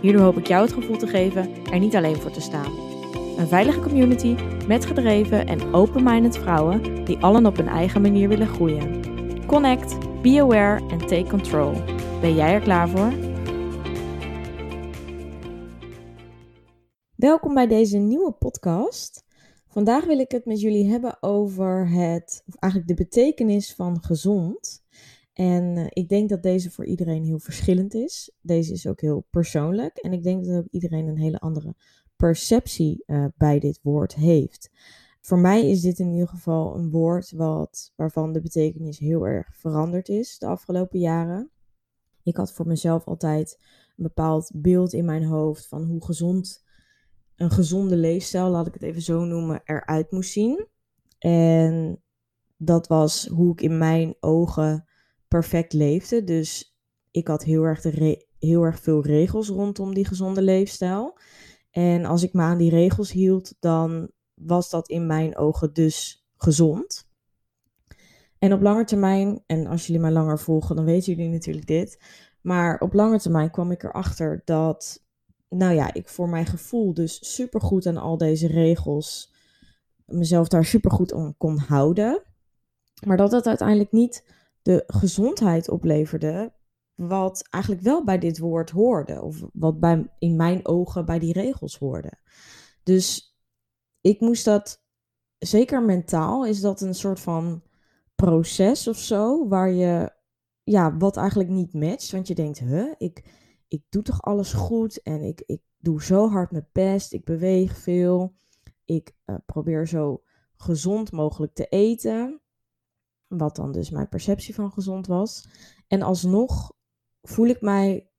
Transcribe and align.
Hierdoor 0.00 0.22
hoop 0.22 0.36
ik 0.36 0.46
jou 0.46 0.62
het 0.64 0.72
gevoel 0.72 0.96
te 0.96 1.06
geven 1.06 1.64
er 1.64 1.78
niet 1.78 1.96
alleen 1.96 2.16
voor 2.16 2.30
te 2.30 2.40
staan. 2.40 2.72
Een 3.38 3.48
veilige 3.48 3.80
community 3.80 4.36
met 4.66 4.86
gedreven 4.86 5.46
en 5.46 5.74
open-minded 5.74 6.38
vrouwen 6.38 7.04
die 7.04 7.18
allen 7.18 7.46
op 7.46 7.56
hun 7.56 7.68
eigen 7.68 8.02
manier 8.02 8.28
willen 8.28 8.46
groeien. 8.46 9.02
Connect, 9.46 10.22
be 10.22 10.40
aware 10.40 10.88
en 10.88 10.98
take 10.98 11.26
control. 11.28 11.72
Ben 12.20 12.34
jij 12.34 12.52
er 12.52 12.60
klaar 12.60 12.88
voor? 12.88 13.12
Welkom 17.16 17.54
bij 17.54 17.66
deze 17.66 17.96
nieuwe 17.96 18.32
podcast. 18.32 19.24
Vandaag 19.68 20.04
wil 20.04 20.18
ik 20.18 20.30
het 20.30 20.44
met 20.44 20.60
jullie 20.60 20.90
hebben 20.90 21.22
over 21.22 21.88
het, 21.88 22.42
of 22.46 22.54
eigenlijk 22.54 22.96
de 22.96 23.04
betekenis 23.04 23.74
van 23.74 24.02
gezond. 24.02 24.79
En 25.40 25.76
eh, 25.76 25.86
ik 25.88 26.08
denk 26.08 26.28
dat 26.28 26.42
deze 26.42 26.70
voor 26.70 26.86
iedereen 26.86 27.24
heel 27.24 27.38
verschillend 27.38 27.94
is. 27.94 28.32
Deze 28.40 28.72
is 28.72 28.86
ook 28.86 29.00
heel 29.00 29.26
persoonlijk. 29.30 29.96
En 29.96 30.12
ik 30.12 30.22
denk 30.22 30.44
dat 30.44 30.56
ook 30.56 30.68
iedereen 30.70 31.06
een 31.06 31.18
hele 31.18 31.38
andere 31.38 31.74
perceptie 32.16 33.02
uh, 33.06 33.24
bij 33.36 33.58
dit 33.58 33.80
woord 33.82 34.14
heeft. 34.14 34.70
Voor 35.20 35.38
mij 35.38 35.70
is 35.70 35.80
dit 35.80 35.98
in 35.98 36.10
ieder 36.10 36.28
geval 36.28 36.76
een 36.76 36.90
woord 36.90 37.30
wat, 37.30 37.92
waarvan 37.96 38.32
de 38.32 38.40
betekenis 38.40 38.98
heel 38.98 39.26
erg 39.26 39.56
veranderd 39.56 40.08
is 40.08 40.38
de 40.38 40.46
afgelopen 40.46 40.98
jaren. 40.98 41.50
Ik 42.22 42.36
had 42.36 42.52
voor 42.52 42.66
mezelf 42.66 43.04
altijd 43.04 43.56
een 43.96 44.04
bepaald 44.04 44.50
beeld 44.54 44.92
in 44.92 45.04
mijn 45.04 45.24
hoofd 45.24 45.66
van 45.66 45.84
hoe 45.84 46.04
gezond 46.04 46.64
een 47.36 47.50
gezonde 47.50 47.96
leefstijl, 47.96 48.48
laat 48.48 48.66
ik 48.66 48.74
het 48.74 48.82
even 48.82 49.02
zo 49.02 49.24
noemen, 49.24 49.60
eruit 49.64 50.10
moest 50.10 50.32
zien. 50.32 50.66
En 51.18 52.02
dat 52.56 52.86
was 52.86 53.26
hoe 53.26 53.52
ik 53.52 53.60
in 53.60 53.78
mijn 53.78 54.14
ogen 54.20 54.88
perfect 55.30 55.72
leefde. 55.72 56.24
Dus 56.24 56.78
ik 57.10 57.28
had 57.28 57.44
heel 57.44 57.62
erg, 57.62 57.82
heel 58.38 58.62
erg 58.62 58.80
veel 58.80 59.02
regels 59.02 59.48
rondom 59.48 59.94
die 59.94 60.04
gezonde 60.04 60.42
leefstijl. 60.42 61.18
En 61.70 62.04
als 62.04 62.22
ik 62.22 62.32
me 62.32 62.42
aan 62.42 62.58
die 62.58 62.70
regels 62.70 63.12
hield, 63.12 63.54
dan 63.60 64.10
was 64.34 64.70
dat 64.70 64.88
in 64.88 65.06
mijn 65.06 65.36
ogen 65.36 65.72
dus 65.72 66.26
gezond. 66.36 67.08
En 68.38 68.52
op 68.52 68.60
lange 68.60 68.84
termijn, 68.84 69.42
en 69.46 69.66
als 69.66 69.86
jullie 69.86 70.02
mij 70.02 70.10
langer 70.10 70.38
volgen, 70.38 70.76
dan 70.76 70.84
weten 70.84 71.14
jullie 71.14 71.30
natuurlijk 71.30 71.66
dit. 71.66 72.02
Maar 72.40 72.78
op 72.78 72.92
lange 72.92 73.20
termijn 73.20 73.50
kwam 73.50 73.70
ik 73.70 73.82
erachter 73.82 74.42
dat, 74.44 75.04
nou 75.48 75.74
ja, 75.74 75.94
ik 75.94 76.08
voor 76.08 76.28
mijn 76.28 76.46
gevoel 76.46 76.94
dus 76.94 77.34
supergoed 77.34 77.86
aan 77.86 77.96
al 77.96 78.16
deze 78.16 78.46
regels, 78.46 79.34
mezelf 80.04 80.48
daar 80.48 80.64
supergoed 80.64 81.12
om 81.12 81.36
kon 81.36 81.58
houden. 81.58 82.22
Maar 83.06 83.16
dat 83.16 83.32
het 83.32 83.46
uiteindelijk 83.46 83.92
niet 83.92 84.24
de 84.70 84.84
gezondheid 84.86 85.68
opleverde, 85.68 86.52
wat 86.94 87.48
eigenlijk 87.50 87.84
wel 87.84 88.04
bij 88.04 88.18
dit 88.18 88.38
woord 88.38 88.70
hoorde, 88.70 89.22
of 89.22 89.42
wat 89.52 89.80
bij, 89.80 90.10
in 90.18 90.36
mijn 90.36 90.66
ogen 90.66 91.06
bij 91.06 91.18
die 91.18 91.32
regels 91.32 91.78
hoorde. 91.78 92.12
Dus 92.82 93.36
ik 94.00 94.20
moest 94.20 94.44
dat, 94.44 94.82
zeker 95.38 95.82
mentaal, 95.82 96.46
is 96.46 96.60
dat 96.60 96.80
een 96.80 96.94
soort 96.94 97.20
van 97.20 97.62
proces 98.14 98.88
of 98.88 98.96
zo, 98.96 99.48
waar 99.48 99.70
je, 99.70 100.12
ja, 100.62 100.96
wat 100.96 101.16
eigenlijk 101.16 101.50
niet 101.50 101.74
matcht, 101.74 102.10
want 102.10 102.28
je 102.28 102.34
denkt, 102.34 102.58
huh, 102.58 102.94
ik, 102.98 103.24
ik 103.68 103.82
doe 103.88 104.02
toch 104.02 104.22
alles 104.22 104.52
goed 104.52 105.02
en 105.02 105.22
ik, 105.22 105.42
ik 105.46 105.62
doe 105.78 106.02
zo 106.02 106.28
hard 106.28 106.50
mijn 106.50 106.68
best, 106.72 107.12
ik 107.12 107.24
beweeg 107.24 107.76
veel, 107.76 108.34
ik 108.84 109.14
uh, 109.26 109.36
probeer 109.46 109.88
zo 109.88 110.22
gezond 110.56 111.12
mogelijk 111.12 111.54
te 111.54 111.66
eten. 111.66 112.40
Wat 113.30 113.56
dan 113.56 113.72
dus 113.72 113.90
mijn 113.90 114.08
perceptie 114.08 114.54
van 114.54 114.72
gezond 114.72 115.06
was. 115.06 115.48
En 115.88 116.02
alsnog 116.02 116.72
voel 117.22 117.46
ik 117.46 117.60
mij 117.60 118.10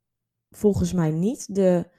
volgens 0.50 0.94
mij 0.94 1.12
niet 1.12 1.56
de 1.56 1.90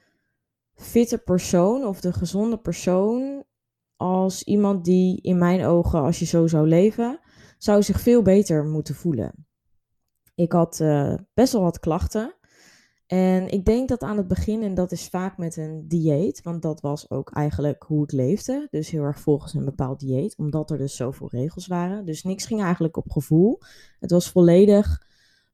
fitte 0.74 1.18
persoon 1.18 1.84
of 1.84 2.00
de 2.00 2.12
gezonde 2.12 2.58
persoon 2.58 3.44
als 3.96 4.42
iemand 4.42 4.84
die 4.84 5.20
in 5.20 5.38
mijn 5.38 5.64
ogen, 5.64 6.00
als 6.00 6.18
je 6.18 6.24
zo 6.24 6.46
zou 6.46 6.68
leven, 6.68 7.20
zou 7.58 7.82
zich 7.82 8.00
veel 8.00 8.22
beter 8.22 8.64
moeten 8.64 8.94
voelen. 8.94 9.46
Ik 10.34 10.52
had 10.52 10.80
uh, 10.80 11.14
best 11.34 11.52
wel 11.52 11.62
wat 11.62 11.80
klachten. 11.80 12.34
En 13.12 13.48
ik 13.48 13.64
denk 13.64 13.88
dat 13.88 14.02
aan 14.02 14.16
het 14.16 14.28
begin, 14.28 14.62
en 14.62 14.74
dat 14.74 14.92
is 14.92 15.08
vaak 15.08 15.36
met 15.38 15.56
een 15.56 15.88
dieet, 15.88 16.42
want 16.42 16.62
dat 16.62 16.80
was 16.80 17.10
ook 17.10 17.30
eigenlijk 17.30 17.82
hoe 17.82 18.02
ik 18.02 18.12
leefde. 18.12 18.66
Dus 18.70 18.90
heel 18.90 19.02
erg 19.02 19.20
volgens 19.20 19.54
een 19.54 19.64
bepaald 19.64 20.00
dieet, 20.00 20.36
omdat 20.36 20.70
er 20.70 20.78
dus 20.78 20.96
zoveel 20.96 21.28
regels 21.30 21.66
waren. 21.66 22.04
Dus 22.04 22.22
niks 22.22 22.46
ging 22.46 22.62
eigenlijk 22.62 22.96
op 22.96 23.10
gevoel. 23.10 23.58
Het 24.00 24.10
was 24.10 24.30
volledig 24.30 25.06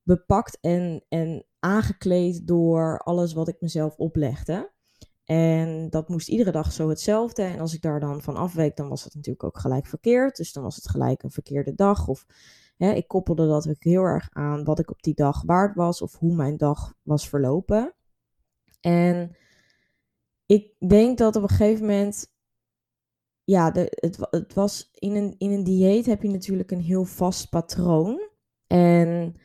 bepakt 0.02 0.58
en, 0.60 1.04
en 1.08 1.44
aangekleed 1.58 2.46
door 2.46 2.98
alles 2.98 3.32
wat 3.32 3.48
ik 3.48 3.60
mezelf 3.60 3.96
oplegde. 3.96 4.72
En 5.24 5.90
dat 5.90 6.08
moest 6.08 6.28
iedere 6.28 6.50
dag 6.50 6.72
zo 6.72 6.88
hetzelfde. 6.88 7.42
En 7.42 7.60
als 7.60 7.74
ik 7.74 7.82
daar 7.82 8.00
dan 8.00 8.22
van 8.22 8.36
afweek, 8.36 8.76
dan 8.76 8.88
was 8.88 9.04
het 9.04 9.14
natuurlijk 9.14 9.44
ook 9.44 9.58
gelijk 9.58 9.86
verkeerd. 9.86 10.36
Dus 10.36 10.52
dan 10.52 10.62
was 10.62 10.76
het 10.76 10.88
gelijk 10.88 11.22
een 11.22 11.30
verkeerde 11.30 11.74
dag. 11.74 12.08
Of 12.08 12.26
ik 12.78 13.08
koppelde 13.08 13.46
dat 13.46 13.68
ook 13.68 13.84
heel 13.84 14.02
erg 14.02 14.28
aan 14.32 14.64
wat 14.64 14.78
ik 14.78 14.90
op 14.90 15.02
die 15.02 15.14
dag 15.14 15.42
waard 15.42 15.74
was 15.74 16.02
of 16.02 16.18
hoe 16.18 16.34
mijn 16.34 16.56
dag 16.56 16.94
was 17.02 17.28
verlopen. 17.28 17.94
En 18.80 19.36
ik 20.46 20.74
denk 20.88 21.18
dat 21.18 21.36
op 21.36 21.42
een 21.42 21.48
gegeven 21.48 21.86
moment, 21.86 22.32
ja, 23.44 23.72
het, 23.72 24.26
het 24.30 24.54
was 24.54 24.90
in 24.92 25.14
een, 25.14 25.34
in 25.38 25.50
een 25.50 25.64
dieet 25.64 26.06
heb 26.06 26.22
je 26.22 26.28
natuurlijk 26.28 26.70
een 26.70 26.80
heel 26.80 27.04
vast 27.04 27.48
patroon. 27.48 28.28
En 28.66 29.36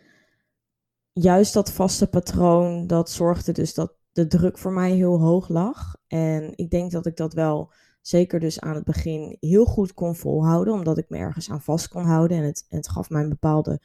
juist 1.14 1.54
dat 1.54 1.72
vaste 1.72 2.08
patroon, 2.08 2.88
dat 2.88 3.10
zorgde 3.10 3.52
dus 3.52 3.74
dat 3.74 3.98
de 4.12 4.28
druk 4.28 4.58
voor 4.58 4.72
mij 4.72 4.92
heel 4.92 5.22
hoog 5.22 5.48
lag. 5.50 5.96
En 6.08 6.58
ik 6.58 6.70
denk 6.70 6.92
dat 6.92 7.06
ik 7.06 7.16
dat 7.16 7.34
wel 7.34 7.74
zeker 8.04 8.40
dus 8.40 8.60
aan 8.60 8.76
het 8.76 8.84
begin 8.84 9.38
heel 9.40 9.66
goed 9.66 9.94
kon 9.94 10.16
volhouden, 10.16 10.74
omdat 10.74 10.98
ik 10.98 11.10
me 11.10 11.18
ergens 11.18 11.50
aan 11.50 11.62
vast 11.62 11.88
kon 11.88 12.04
houden. 12.04 12.38
En 12.38 12.44
het, 12.44 12.66
het 12.70 12.90
gaf 12.90 13.10
mij 13.10 13.24
een 13.24 13.30
bepaalde 13.30 13.82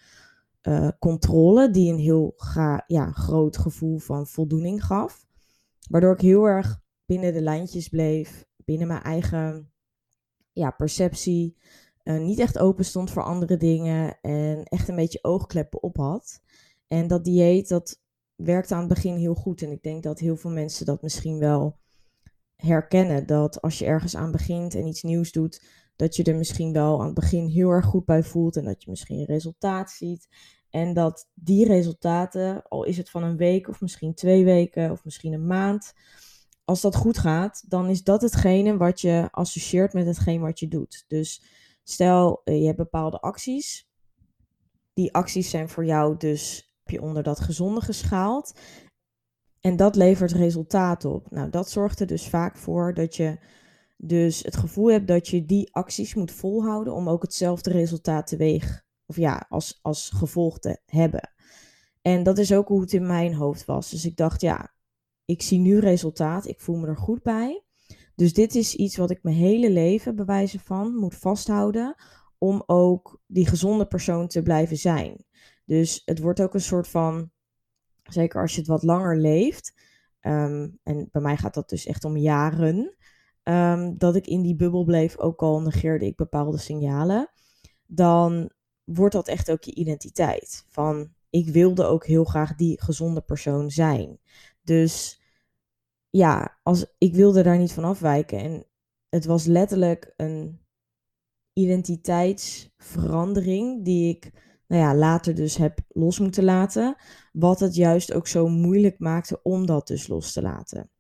uh, 0.63 0.89
controle, 0.99 1.71
die 1.71 1.93
een 1.93 1.99
heel 1.99 2.33
ga, 2.37 2.85
ja, 2.87 3.11
groot 3.11 3.57
gevoel 3.57 3.99
van 3.99 4.27
voldoening 4.27 4.85
gaf. 4.85 5.27
Waardoor 5.91 6.13
ik 6.13 6.21
heel 6.21 6.45
erg 6.45 6.81
binnen 7.07 7.33
de 7.33 7.43
lijntjes 7.43 7.89
bleef, 7.89 8.45
binnen 8.57 8.87
mijn 8.87 9.03
eigen 9.03 9.71
ja, 10.53 10.71
perceptie. 10.71 11.57
Uh, 12.05 12.21
niet 12.21 12.39
echt 12.39 12.59
open 12.59 12.85
stond 12.85 13.11
voor 13.11 13.23
andere 13.23 13.57
dingen 13.57 14.19
en 14.21 14.65
echt 14.65 14.89
een 14.89 14.97
beetje 14.97 15.23
oogkleppen 15.23 15.83
op 15.83 15.97
had. 15.97 16.43
En 16.89 17.07
dat 17.07 17.25
dieet, 17.25 17.69
dat 17.69 18.01
werkte 18.35 18.75
aan 18.75 18.81
het 18.81 18.89
begin 18.89 19.17
heel 19.17 19.35
goed. 19.35 19.63
En 19.63 19.71
ik 19.71 19.83
denk 19.83 20.03
dat 20.03 20.19
heel 20.19 20.37
veel 20.37 20.51
mensen 20.51 20.87
dat 20.87 21.03
misschien 21.03 21.39
wel 21.39 21.79
herkennen. 22.63 23.27
Dat 23.27 23.63
als 23.63 23.79
je 23.79 23.85
ergens 23.85 24.17
aan 24.17 24.31
begint 24.31 24.75
en 24.75 24.87
iets 24.87 25.03
nieuws 25.03 25.33
doet, 25.33 25.63
dat 25.97 26.17
je 26.17 26.23
er 26.23 26.37
misschien 26.37 26.73
wel 26.73 27.01
aan 27.01 27.07
het 27.07 27.15
begin 27.15 27.47
heel 27.47 27.71
erg 27.71 27.85
goed 27.85 28.05
bij 28.05 28.23
voelt 28.23 28.57
en 28.57 28.65
dat 28.65 28.83
je 28.83 28.91
misschien 28.91 29.25
resultaat 29.25 29.91
ziet. 29.91 30.29
En 30.71 30.95
dat 30.95 31.29
die 31.35 31.67
resultaten, 31.67 32.63
al 32.63 32.85
is 32.85 32.97
het 32.97 33.11
van 33.11 33.23
een 33.23 33.37
week 33.37 33.69
of 33.69 33.81
misschien 33.81 34.15
twee 34.15 34.45
weken 34.45 34.91
of 34.91 35.05
misschien 35.05 35.33
een 35.33 35.47
maand, 35.47 35.93
als 36.65 36.81
dat 36.81 36.97
goed 36.97 37.19
gaat, 37.19 37.65
dan 37.69 37.89
is 37.89 38.03
dat 38.03 38.23
hetgene 38.23 38.77
wat 38.77 39.01
je 39.01 39.29
associeert 39.31 39.93
met 39.93 40.07
hetgeen 40.07 40.41
wat 40.41 40.59
je 40.59 40.69
doet. 40.69 41.05
Dus 41.07 41.43
stel 41.83 42.41
eh, 42.45 42.61
je 42.61 42.65
hebt 42.65 42.77
bepaalde 42.77 43.21
acties. 43.21 43.89
Die 44.93 45.15
acties 45.15 45.51
zijn 45.51 45.69
voor 45.69 45.85
jou 45.85 46.17
dus 46.17 46.73
heb 46.83 46.91
je 46.91 47.03
onder 47.03 47.23
dat 47.23 47.41
gezonde 47.41 47.81
geschaald. 47.81 48.59
En 49.61 49.77
dat 49.77 49.97
levert 49.97 50.33
resultaat 50.33 51.05
op. 51.05 51.31
Nou, 51.31 51.51
dat 51.51 51.71
zorgt 51.71 52.01
er 52.01 52.07
dus 52.07 52.29
vaak 52.29 52.57
voor 52.57 52.95
dat 52.95 53.17
je 53.17 53.39
dus 53.97 54.43
het 54.43 54.57
gevoel 54.57 54.91
hebt 54.91 55.09
dat 55.09 55.29
je 55.29 55.45
die 55.45 55.75
acties 55.75 56.15
moet 56.15 56.33
volhouden 56.33 56.95
om 56.95 57.09
ook 57.09 57.23
hetzelfde 57.23 57.71
resultaat 57.71 58.27
teweeg, 58.27 58.85
of 59.07 59.17
ja, 59.17 59.47
als, 59.49 59.79
als 59.83 60.11
gevolg 60.11 60.59
te 60.59 60.81
hebben. 60.87 61.31
En 62.03 62.23
dat 62.23 62.39
is 62.39 62.53
ook 62.53 62.69
hoe 62.69 62.81
het 62.81 62.93
in 62.93 63.07
mijn 63.07 63.35
hoofd 63.35 63.65
was. 63.65 63.91
Dus 63.91 64.05
ik 64.05 64.17
dacht, 64.17 64.41
ja, 64.41 64.73
ik 65.25 65.43
zie 65.43 65.59
nu 65.59 65.79
resultaat, 65.79 66.47
ik 66.47 66.61
voel 66.61 66.77
me 66.77 66.87
er 66.87 66.97
goed 66.97 67.23
bij. 67.23 67.63
Dus 68.15 68.33
dit 68.33 68.55
is 68.55 68.75
iets 68.75 68.97
wat 68.97 69.11
ik 69.11 69.23
mijn 69.23 69.37
hele 69.37 69.71
leven, 69.71 70.17
bewijzen 70.17 70.61
van, 70.61 70.95
moet 70.95 71.15
vasthouden 71.15 71.95
om 72.39 72.63
ook 72.67 73.21
die 73.27 73.47
gezonde 73.47 73.87
persoon 73.87 74.29
te 74.29 74.43
blijven 74.43 74.77
zijn. 74.77 75.25
Dus 75.65 76.03
het 76.05 76.19
wordt 76.19 76.41
ook 76.41 76.55
een 76.55 76.61
soort 76.61 76.89
van 76.89 77.31
zeker 78.09 78.41
als 78.41 78.53
je 78.53 78.59
het 78.59 78.69
wat 78.69 78.83
langer 78.83 79.17
leeft, 79.17 79.75
ehm, 80.21 80.69
en 80.83 81.09
bij 81.11 81.23
mij 81.23 81.37
gaat 81.37 81.55
dat 81.55 81.69
dus 81.69 81.87
echt 81.87 82.05
om 82.05 82.17
jaren, 82.17 82.97
ehm, 83.43 83.95
dat 83.97 84.17
ik 84.17 84.27
in 84.27 84.43
die 84.43 84.57
bubbel 84.57 84.85
bleef, 84.85 85.19
ook 85.19 85.43
al 85.43 85.61
negeerde 85.61 86.07
ik 86.07 86.17
bepaalde 86.17 86.59
signalen, 86.59 87.31
dan 87.87 88.51
wordt 88.85 89.15
dat 89.15 89.29
echt 89.29 89.51
ook 89.51 89.63
je 89.63 89.75
identiteit. 89.75 90.65
Van 90.69 91.13
ik 91.31 91.49
wilde 91.49 91.85
ook 91.85 92.07
heel 92.07 92.25
graag 92.25 92.55
die 92.55 92.83
gezonde 92.83 93.21
persoon 93.21 93.71
zijn. 93.71 94.19
Dus 94.63 95.21
ja, 96.11 96.59
als, 96.63 96.87
ik 96.99 97.15
wilde 97.15 97.43
daar 97.43 97.59
niet 97.59 97.73
van 97.73 97.85
afwijken. 97.85 98.39
En 98.39 98.67
het 99.09 99.25
was 99.25 99.45
letterlijk 99.45 100.13
een 100.17 100.61
identiteitsverandering 101.53 103.85
die 103.85 104.09
ik 104.09 104.33
nou 104.67 104.83
ja, 104.83 104.95
later 104.95 105.35
dus 105.35 105.57
heb 105.57 105.79
los 105.89 106.19
moeten 106.19 106.45
laten. 106.45 106.97
Wat 107.39 107.61
het 107.61 107.75
juist 107.75 108.13
ook 108.13 108.27
zo 108.27 108.49
moeilijk 108.49 108.99
maakte 108.99 109.43
om 109.43 109.67
dat 109.67 109.87
dus 109.87 110.07
los 110.07 110.33
te 110.33 110.43
laten. 110.43 110.91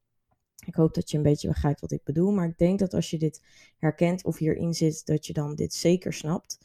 Ik 0.67 0.75
hoop 0.75 0.94
dat 0.94 1.11
je 1.11 1.17
een 1.17 1.23
beetje 1.23 1.49
begrijpt 1.49 1.81
wat 1.81 1.90
ik 1.90 2.05
bedoel. 2.05 2.32
Maar 2.32 2.49
ik 2.49 2.58
denk 2.58 2.79
dat 2.79 2.94
als 2.94 3.11
je 3.11 3.19
dit 3.19 3.43
herkent 3.79 4.25
of 4.25 4.38
hierin 4.38 4.75
zit, 4.75 5.06
dat 5.06 5.26
je 5.26 5.32
dan 5.32 5.55
dit 5.55 5.75
zeker 5.75 6.12
snapt. 6.12 6.58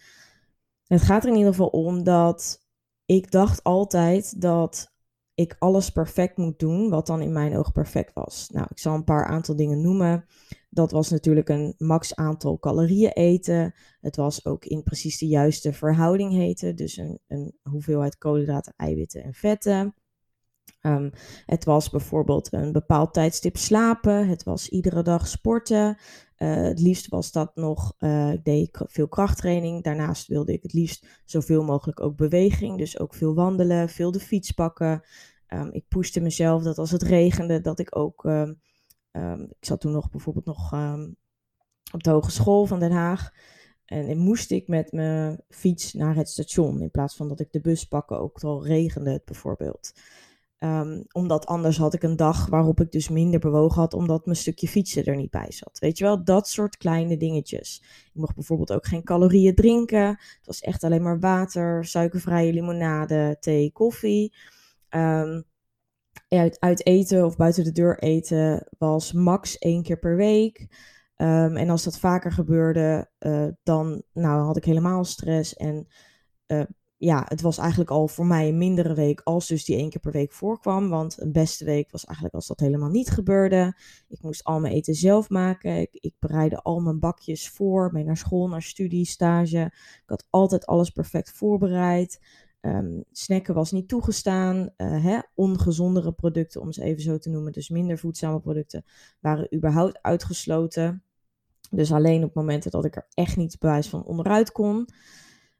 Het 0.87 1.01
gaat 1.01 1.23
er 1.23 1.29
in 1.29 1.35
ieder 1.35 1.51
geval 1.51 1.67
om 1.67 2.03
dat 2.03 2.65
ik 3.05 3.31
dacht 3.31 3.63
altijd 3.63 4.41
dat 4.41 4.93
ik 5.33 5.55
alles 5.59 5.89
perfect 5.89 6.37
moet 6.37 6.59
doen, 6.59 6.89
wat 6.89 7.07
dan 7.07 7.21
in 7.21 7.33
mijn 7.33 7.57
oog 7.57 7.71
perfect 7.71 8.13
was. 8.13 8.49
Nou, 8.49 8.67
ik 8.69 8.79
zal 8.79 8.93
een 8.93 9.03
paar 9.03 9.25
aantal 9.25 9.55
dingen 9.55 9.81
noemen. 9.81 10.25
Dat 10.73 10.91
was 10.91 11.09
natuurlijk 11.09 11.49
een 11.49 11.75
max 11.77 12.15
aantal 12.15 12.59
calorieën 12.59 13.11
eten. 13.11 13.73
Het 14.01 14.15
was 14.15 14.45
ook 14.45 14.65
in 14.65 14.83
precies 14.83 15.17
de 15.17 15.27
juiste 15.27 15.73
verhouding 15.73 16.39
eten. 16.39 16.75
Dus 16.75 16.97
een, 16.97 17.19
een 17.27 17.57
hoeveelheid 17.61 18.17
koolhydraten, 18.17 18.73
eiwitten 18.77 19.23
en 19.23 19.33
vetten. 19.33 19.95
Ehm, 20.79 21.09
het 21.45 21.65
was 21.65 21.89
bijvoorbeeld 21.89 22.53
een 22.53 22.71
bepaald 22.71 23.13
tijdstip 23.13 23.57
slapen. 23.57 24.27
Het 24.27 24.43
was 24.43 24.69
iedere 24.69 25.01
dag 25.01 25.27
sporten. 25.27 25.97
Uh, 26.37 26.55
het 26.55 26.79
liefst 26.79 27.07
was 27.07 27.31
dat 27.31 27.55
nog, 27.55 27.93
uh, 27.99 28.31
ik 28.31 28.43
deed 28.43 28.69
veel 28.83 29.07
krachttraining. 29.07 29.83
Daarnaast 29.83 30.27
wilde 30.27 30.53
ik 30.53 30.63
het 30.63 30.73
liefst 30.73 31.07
zoveel 31.25 31.63
mogelijk 31.63 31.99
ook 31.99 32.15
beweging. 32.15 32.77
Dus 32.77 32.99
ook 32.99 33.13
veel 33.13 33.33
wandelen, 33.33 33.89
veel 33.89 34.11
de 34.11 34.19
fiets 34.19 34.51
pakken. 34.51 35.03
Um, 35.47 35.71
ik 35.71 35.87
pushte 35.87 36.19
mezelf 36.19 36.63
dat 36.63 36.77
als 36.77 36.91
het 36.91 37.03
regende, 37.03 37.61
dat 37.61 37.79
ik 37.79 37.97
ook. 37.97 38.23
Um, 38.23 38.61
ik 39.49 39.65
zat 39.65 39.81
toen 39.81 39.91
nog 39.91 40.09
bijvoorbeeld 40.09 40.45
nog 40.45 40.73
op 41.93 42.03
de 42.03 42.09
Hogeschool 42.09 42.65
van 42.65 42.79
Den 42.79 42.91
Haag. 42.91 43.31
En, 43.85 44.07
en 44.07 44.17
moest 44.17 44.51
ik 44.51 44.67
met 44.67 44.91
mijn 44.91 45.41
fiets 45.49 45.93
naar 45.93 46.15
het 46.15 46.29
station. 46.29 46.81
In 46.81 46.91
plaats 46.91 47.15
van 47.15 47.27
dat 47.27 47.39
ik 47.39 47.51
de 47.51 47.61
bus 47.61 47.85
pakken, 47.85 48.19
ook 48.19 48.43
al 48.43 48.65
regende 48.65 49.11
het 49.11 49.25
bijvoorbeeld. 49.25 49.93
Um, 50.59 51.03
omdat 51.11 51.45
anders 51.45 51.77
had 51.77 51.93
ik 51.93 52.03
een 52.03 52.15
dag 52.15 52.47
waarop 52.47 52.79
ik 52.79 52.91
dus 52.91 53.09
minder 53.09 53.39
bewogen 53.39 53.81
had, 53.81 53.93
omdat 53.93 54.25
mijn 54.25 54.37
stukje 54.37 54.67
fietsen 54.67 55.05
er 55.05 55.15
niet 55.15 55.29
bij 55.29 55.51
zat. 55.51 55.79
Weet 55.79 55.97
je 55.97 56.03
wel, 56.03 56.23
dat 56.23 56.47
soort 56.47 56.77
kleine 56.77 57.17
dingetjes. 57.17 57.83
Ik 58.05 58.11
mocht 58.13 58.35
bijvoorbeeld 58.35 58.71
ook 58.71 58.85
geen 58.85 59.03
calorieën 59.03 59.55
drinken. 59.55 60.07
Het 60.07 60.45
was 60.45 60.61
echt 60.61 60.83
alleen 60.83 61.01
maar 61.01 61.19
water, 61.19 61.85
suikervrije 61.85 62.53
limonade, 62.53 63.37
thee, 63.39 63.71
koffie. 63.71 64.33
Um, 64.89 65.43
uit, 66.27 66.59
uit, 66.59 66.85
eten 66.85 67.25
of 67.25 67.35
buiten 67.35 67.63
de 67.63 67.71
deur 67.71 67.99
eten 67.99 68.67
was 68.77 69.13
max 69.13 69.57
één 69.57 69.83
keer 69.83 69.99
per 69.99 70.15
week. 70.15 70.67
Um, 71.17 71.57
en 71.57 71.69
als 71.69 71.83
dat 71.83 71.99
vaker 71.99 72.31
gebeurde, 72.31 73.09
uh, 73.19 73.47
dan 73.63 74.03
nou, 74.13 74.45
had 74.45 74.57
ik 74.57 74.65
helemaal 74.65 75.03
stress 75.03 75.55
en 75.55 75.87
uh, 76.47 76.63
ja, 77.03 77.25
het 77.27 77.41
was 77.41 77.57
eigenlijk 77.57 77.89
al 77.89 78.07
voor 78.07 78.25
mij 78.25 78.47
een 78.47 78.57
mindere 78.57 78.93
week 78.93 79.21
als 79.23 79.47
dus 79.47 79.65
die 79.65 79.75
één 79.75 79.89
keer 79.89 80.01
per 80.01 80.11
week 80.11 80.31
voorkwam. 80.31 80.89
Want 80.89 81.21
een 81.21 81.31
beste 81.31 81.65
week 81.65 81.91
was 81.91 82.05
eigenlijk 82.05 82.35
als 82.35 82.47
dat 82.47 82.59
helemaal 82.59 82.89
niet 82.89 83.09
gebeurde. 83.09 83.77
Ik 84.07 84.21
moest 84.21 84.43
al 84.43 84.59
mijn 84.59 84.73
eten 84.73 84.93
zelf 84.93 85.29
maken. 85.29 85.79
Ik, 85.79 85.89
ik 85.91 86.15
bereidde 86.19 86.61
al 86.61 86.79
mijn 86.79 86.99
bakjes 86.99 87.49
voor, 87.49 87.89
mee 87.91 88.03
naar 88.03 88.17
school, 88.17 88.47
naar 88.47 88.61
studie, 88.61 89.05
stage. 89.05 89.71
Ik 89.75 90.03
had 90.05 90.27
altijd 90.29 90.65
alles 90.65 90.89
perfect 90.89 91.31
voorbereid. 91.31 92.19
Um, 92.65 93.03
snacken 93.11 93.53
was 93.53 93.71
niet 93.71 93.87
toegestaan. 93.87 94.69
Uh, 94.77 95.03
hè, 95.03 95.19
ongezondere 95.33 96.11
producten, 96.11 96.61
om 96.61 96.71
ze 96.71 96.83
even 96.83 97.01
zo 97.01 97.17
te 97.17 97.29
noemen, 97.29 97.51
dus 97.51 97.69
minder 97.69 97.97
voedzame 97.97 98.39
producten, 98.39 98.85
waren 99.19 99.55
überhaupt 99.55 100.01
uitgesloten. 100.01 101.03
Dus 101.69 101.91
alleen 101.91 102.23
op 102.23 102.33
momenten 102.33 102.71
dat 102.71 102.85
ik 102.85 102.95
er 102.95 103.07
echt 103.13 103.37
niet 103.37 103.59
bewijs 103.59 103.89
van 103.89 104.03
onderuit 104.03 104.51
kon. 104.51 104.75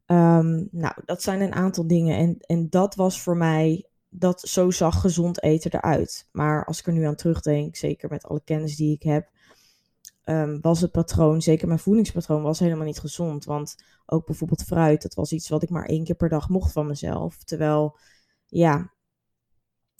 Um, 0.07 0.67
nou, 0.71 0.93
dat 1.05 1.21
zijn 1.21 1.41
een 1.41 1.53
aantal 1.53 1.87
dingen. 1.87 2.17
En, 2.17 2.37
en 2.39 2.69
dat 2.69 2.95
was 2.95 3.21
voor 3.21 3.37
mij, 3.37 3.87
dat 4.09 4.41
zo 4.41 4.71
zag 4.71 5.01
gezond 5.01 5.43
eten 5.43 5.73
eruit. 5.73 6.27
Maar 6.31 6.65
als 6.65 6.79
ik 6.79 6.87
er 6.87 6.93
nu 6.93 7.03
aan 7.03 7.15
terugdenk, 7.15 7.75
zeker 7.75 8.09
met 8.09 8.25
alle 8.25 8.41
kennis 8.43 8.75
die 8.75 8.93
ik 8.93 9.03
heb, 9.03 9.29
um, 10.25 10.61
was 10.61 10.81
het 10.81 10.91
patroon, 10.91 11.41
zeker 11.41 11.67
mijn 11.67 11.79
voedingspatroon, 11.79 12.41
was 12.41 12.59
helemaal 12.59 12.85
niet 12.85 12.99
gezond. 12.99 13.45
Want 13.45 13.75
ook 14.05 14.25
bijvoorbeeld 14.25 14.63
fruit, 14.63 15.01
dat 15.01 15.13
was 15.13 15.31
iets 15.31 15.49
wat 15.49 15.63
ik 15.63 15.69
maar 15.69 15.85
één 15.85 16.03
keer 16.03 16.15
per 16.15 16.29
dag 16.29 16.49
mocht 16.49 16.71
van 16.71 16.87
mezelf. 16.87 17.43
Terwijl, 17.43 17.97
ja, 18.45 18.93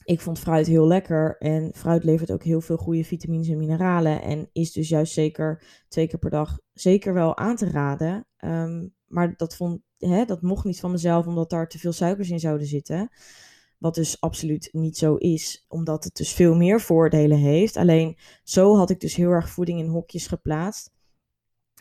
ik 0.04 0.22
vond 0.22 0.40
fruit 0.40 0.68
heel 0.68 0.88
lekker. 0.88 1.38
En 1.38 1.72
fruit 1.76 2.04
levert 2.04 2.32
ook 2.32 2.44
heel 2.44 2.62
veel 2.62 2.78
goede 2.78 3.04
vitamines 3.04 3.48
en 3.48 3.58
mineralen. 3.58 4.22
En 4.22 4.50
is 4.52 4.72
dus 4.72 4.90
juist 4.90 5.14
zeker 5.14 5.64
twee 5.88 6.08
keer 6.08 6.20
per 6.20 6.30
dag 6.30 6.60
zeker 6.74 7.14
wel 7.14 7.38
aan 7.38 7.56
te 7.56 7.70
raden. 7.70 8.28
Um, 8.38 8.94
maar 9.08 9.34
dat, 9.38 9.56
vond, 9.56 9.82
hè, 9.98 10.26
dat 10.26 10.42
mocht 10.42 10.66
niet 10.66 10.80
van 10.80 10.92
mezelf, 10.92 11.28
omdat 11.28 11.50
daar 11.50 11.68
te 11.68 11.80
veel 11.80 11.92
suikers 11.92 12.30
in 12.30 12.40
zouden 12.40 12.68
zitten. 12.68 13.10
Wat 13.84 13.96
dus 13.96 14.22
absoluut 14.22 14.70
niet 14.72 14.98
zo 14.98 15.16
is, 15.16 15.66
omdat 15.68 16.04
het 16.04 16.16
dus 16.16 16.34
veel 16.34 16.56
meer 16.56 16.82
voordelen 16.82 17.38
heeft. 17.38 17.78
Alleen 17.78 18.18
zo 18.44 18.76
had 18.76 18.90
ik 18.90 19.00
dus 19.00 19.16
heel 19.16 19.30
erg 19.30 19.50
voeding 19.50 19.80
in 19.80 19.88
hokjes 19.88 20.28
geplaatst. 20.28 20.92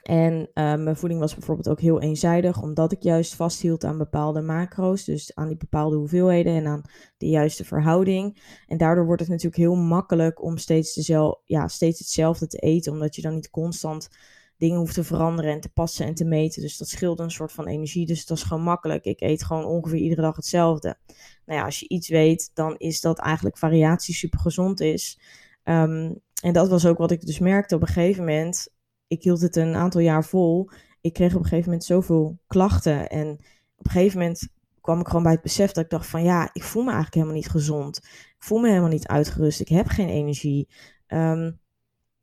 En 0.03 0.33
uh, 0.33 0.75
mijn 0.75 0.97
voeding 0.97 1.21
was 1.21 1.35
bijvoorbeeld 1.35 1.69
ook 1.69 1.81
heel 1.81 2.01
eenzijdig, 2.01 2.63
omdat 2.63 2.93
ik 2.93 3.03
juist 3.03 3.35
vasthield 3.35 3.85
aan 3.85 3.99
bepaalde 3.99 4.41
macro's, 4.41 5.05
dus 5.05 5.35
aan 5.35 5.49
die 5.49 5.57
bepaalde 5.57 5.97
hoeveelheden 5.97 6.55
en 6.55 6.67
aan 6.67 6.83
de 7.17 7.29
juiste 7.29 7.65
verhouding. 7.65 8.43
En 8.67 8.77
daardoor 8.77 9.07
wordt 9.07 9.21
het 9.21 9.31
natuurlijk 9.31 9.57
heel 9.57 9.75
makkelijk 9.75 10.43
om 10.43 10.57
steeds, 10.57 10.95
dezelfde, 10.95 11.41
ja, 11.45 11.69
steeds 11.69 11.99
hetzelfde 11.99 12.47
te 12.47 12.59
eten, 12.59 12.93
omdat 12.93 13.17
je 13.17 13.23
dan 13.23 13.35
niet 13.35 13.51
constant 13.51 14.09
dingen 14.57 14.79
hoeft 14.79 14.95
te 14.95 15.05
veranderen 15.05 15.53
en 15.53 15.61
te 15.61 15.69
passen 15.69 16.07
en 16.07 16.15
te 16.15 16.25
meten. 16.25 16.63
Dus 16.63 16.77
dat 16.77 16.89
scheelt 16.89 17.19
een 17.19 17.31
soort 17.31 17.53
van 17.53 17.67
energie. 17.67 18.07
Dus 18.07 18.27
dat 18.27 18.37
is 18.37 18.43
gewoon 18.43 18.63
makkelijk. 18.63 19.05
Ik 19.05 19.21
eet 19.21 19.45
gewoon 19.45 19.65
ongeveer 19.65 19.99
iedere 19.99 20.23
dag 20.23 20.37
hetzelfde. 20.37 20.99
Nou 21.47 21.59
ja, 21.59 21.65
als 21.65 21.81
je 21.81 21.89
iets 21.89 22.09
weet, 22.09 22.51
dan 22.55 22.77
is 22.77 23.01
dat 23.01 23.19
eigenlijk 23.19 23.59
variatie 23.59 24.15
super 24.15 24.41
gezond 24.41 24.81
is. 24.81 25.21
Um, 25.65 26.21
en 26.43 26.53
dat 26.53 26.69
was 26.69 26.87
ook 26.87 26.99
wat 26.99 27.11
ik 27.11 27.27
dus 27.27 27.39
merkte 27.39 27.75
op 27.75 27.81
een 27.81 27.87
gegeven 27.87 28.25
moment. 28.25 28.69
Ik 29.07 29.23
hield 29.23 29.41
het 29.41 29.57
een 29.57 29.75
aantal 29.75 30.01
jaar 30.01 30.25
vol. 30.25 30.71
Ik 31.01 31.13
kreeg 31.13 31.35
op 31.35 31.39
een 31.39 31.49
gegeven 31.49 31.65
moment 31.65 31.85
zoveel 31.85 32.39
klachten. 32.47 33.09
En 33.09 33.31
op 33.77 33.85
een 33.87 33.91
gegeven 33.91 34.19
moment 34.19 34.49
kwam 34.81 35.01
ik 35.01 35.07
gewoon 35.07 35.23
bij 35.23 35.33
het 35.33 35.43
besef 35.43 35.73
dat 35.73 35.85
ik 35.85 35.91
dacht 35.91 36.07
van 36.07 36.23
ja, 36.23 36.51
ik 36.53 36.63
voel 36.63 36.83
me 36.83 36.91
eigenlijk 36.91 37.15
helemaal 37.15 37.37
niet 37.37 37.51
gezond. 37.51 37.97
Ik 37.97 38.35
voel 38.39 38.59
me 38.59 38.69
helemaal 38.69 38.89
niet 38.89 39.07
uitgerust. 39.07 39.61
Ik 39.61 39.69
heb 39.69 39.87
geen 39.87 40.09
energie. 40.09 40.69
Um, 41.07 41.61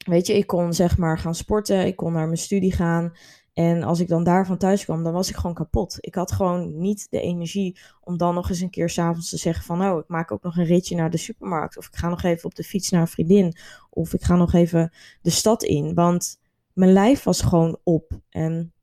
Weet 0.10 0.28
je, 0.28 0.34
ik 0.34 0.48
kon 0.48 0.74
zeg 0.74 0.98
maar 0.98 1.18
gaan 1.18 1.36
sporten, 1.36 1.86
ik 1.86 1.96
kon 1.96 2.14
naar 2.14 2.26
mijn 2.26 2.38
studie 2.38 2.72
gaan. 2.72 3.14
En 3.54 3.84
als 3.84 4.00
ik 4.00 4.08
dan 4.08 4.24
daarvan 4.24 4.58
thuis 4.58 4.84
kwam, 4.84 5.04
dan 5.04 5.14
was 5.14 5.30
ik 5.30 5.36
gewoon 5.36 5.56
kapot. 5.56 5.98
Ik 6.00 6.16
had 6.16 6.32
gewoon 6.32 6.80
niet 6.80 7.08
de 7.10 7.22
energie 7.22 7.80
om 8.02 8.18
dan 8.18 8.34
nog 8.34 8.50
eens 8.50 8.60
een 8.60 8.70
keer 8.70 8.90
s'avonds 8.90 9.30
te 9.30 9.38
zeggen 9.38 9.64
van... 9.64 9.78
nou, 9.78 10.00
ik 10.00 10.08
maak 10.08 10.32
ook 10.32 10.44
nog 10.44 10.58
een 10.58 10.66
ritje 10.66 10.96
naar 10.96 11.10
de 11.10 11.18
supermarkt. 11.18 11.78
Of 11.78 11.88
ik 11.88 11.96
ga 11.96 12.10
nog 12.10 12.24
even 12.24 12.46
op 12.46 12.56
de 12.56 12.64
fiets 12.64 12.90
naar 12.90 13.02
een 13.02 13.08
vriendin. 13.08 13.54
Of 13.90 14.14
ik 14.14 14.24
ga 14.24 14.36
nog 14.36 14.54
even 14.54 14.92
de 15.22 15.30
stad 15.30 15.64
in. 15.64 15.94
Want 15.94 16.40
mijn 16.74 16.92
lijf 16.92 17.24
was 17.24 17.42
gewoon 17.42 17.80
op. 17.84 18.20
En 18.30 18.74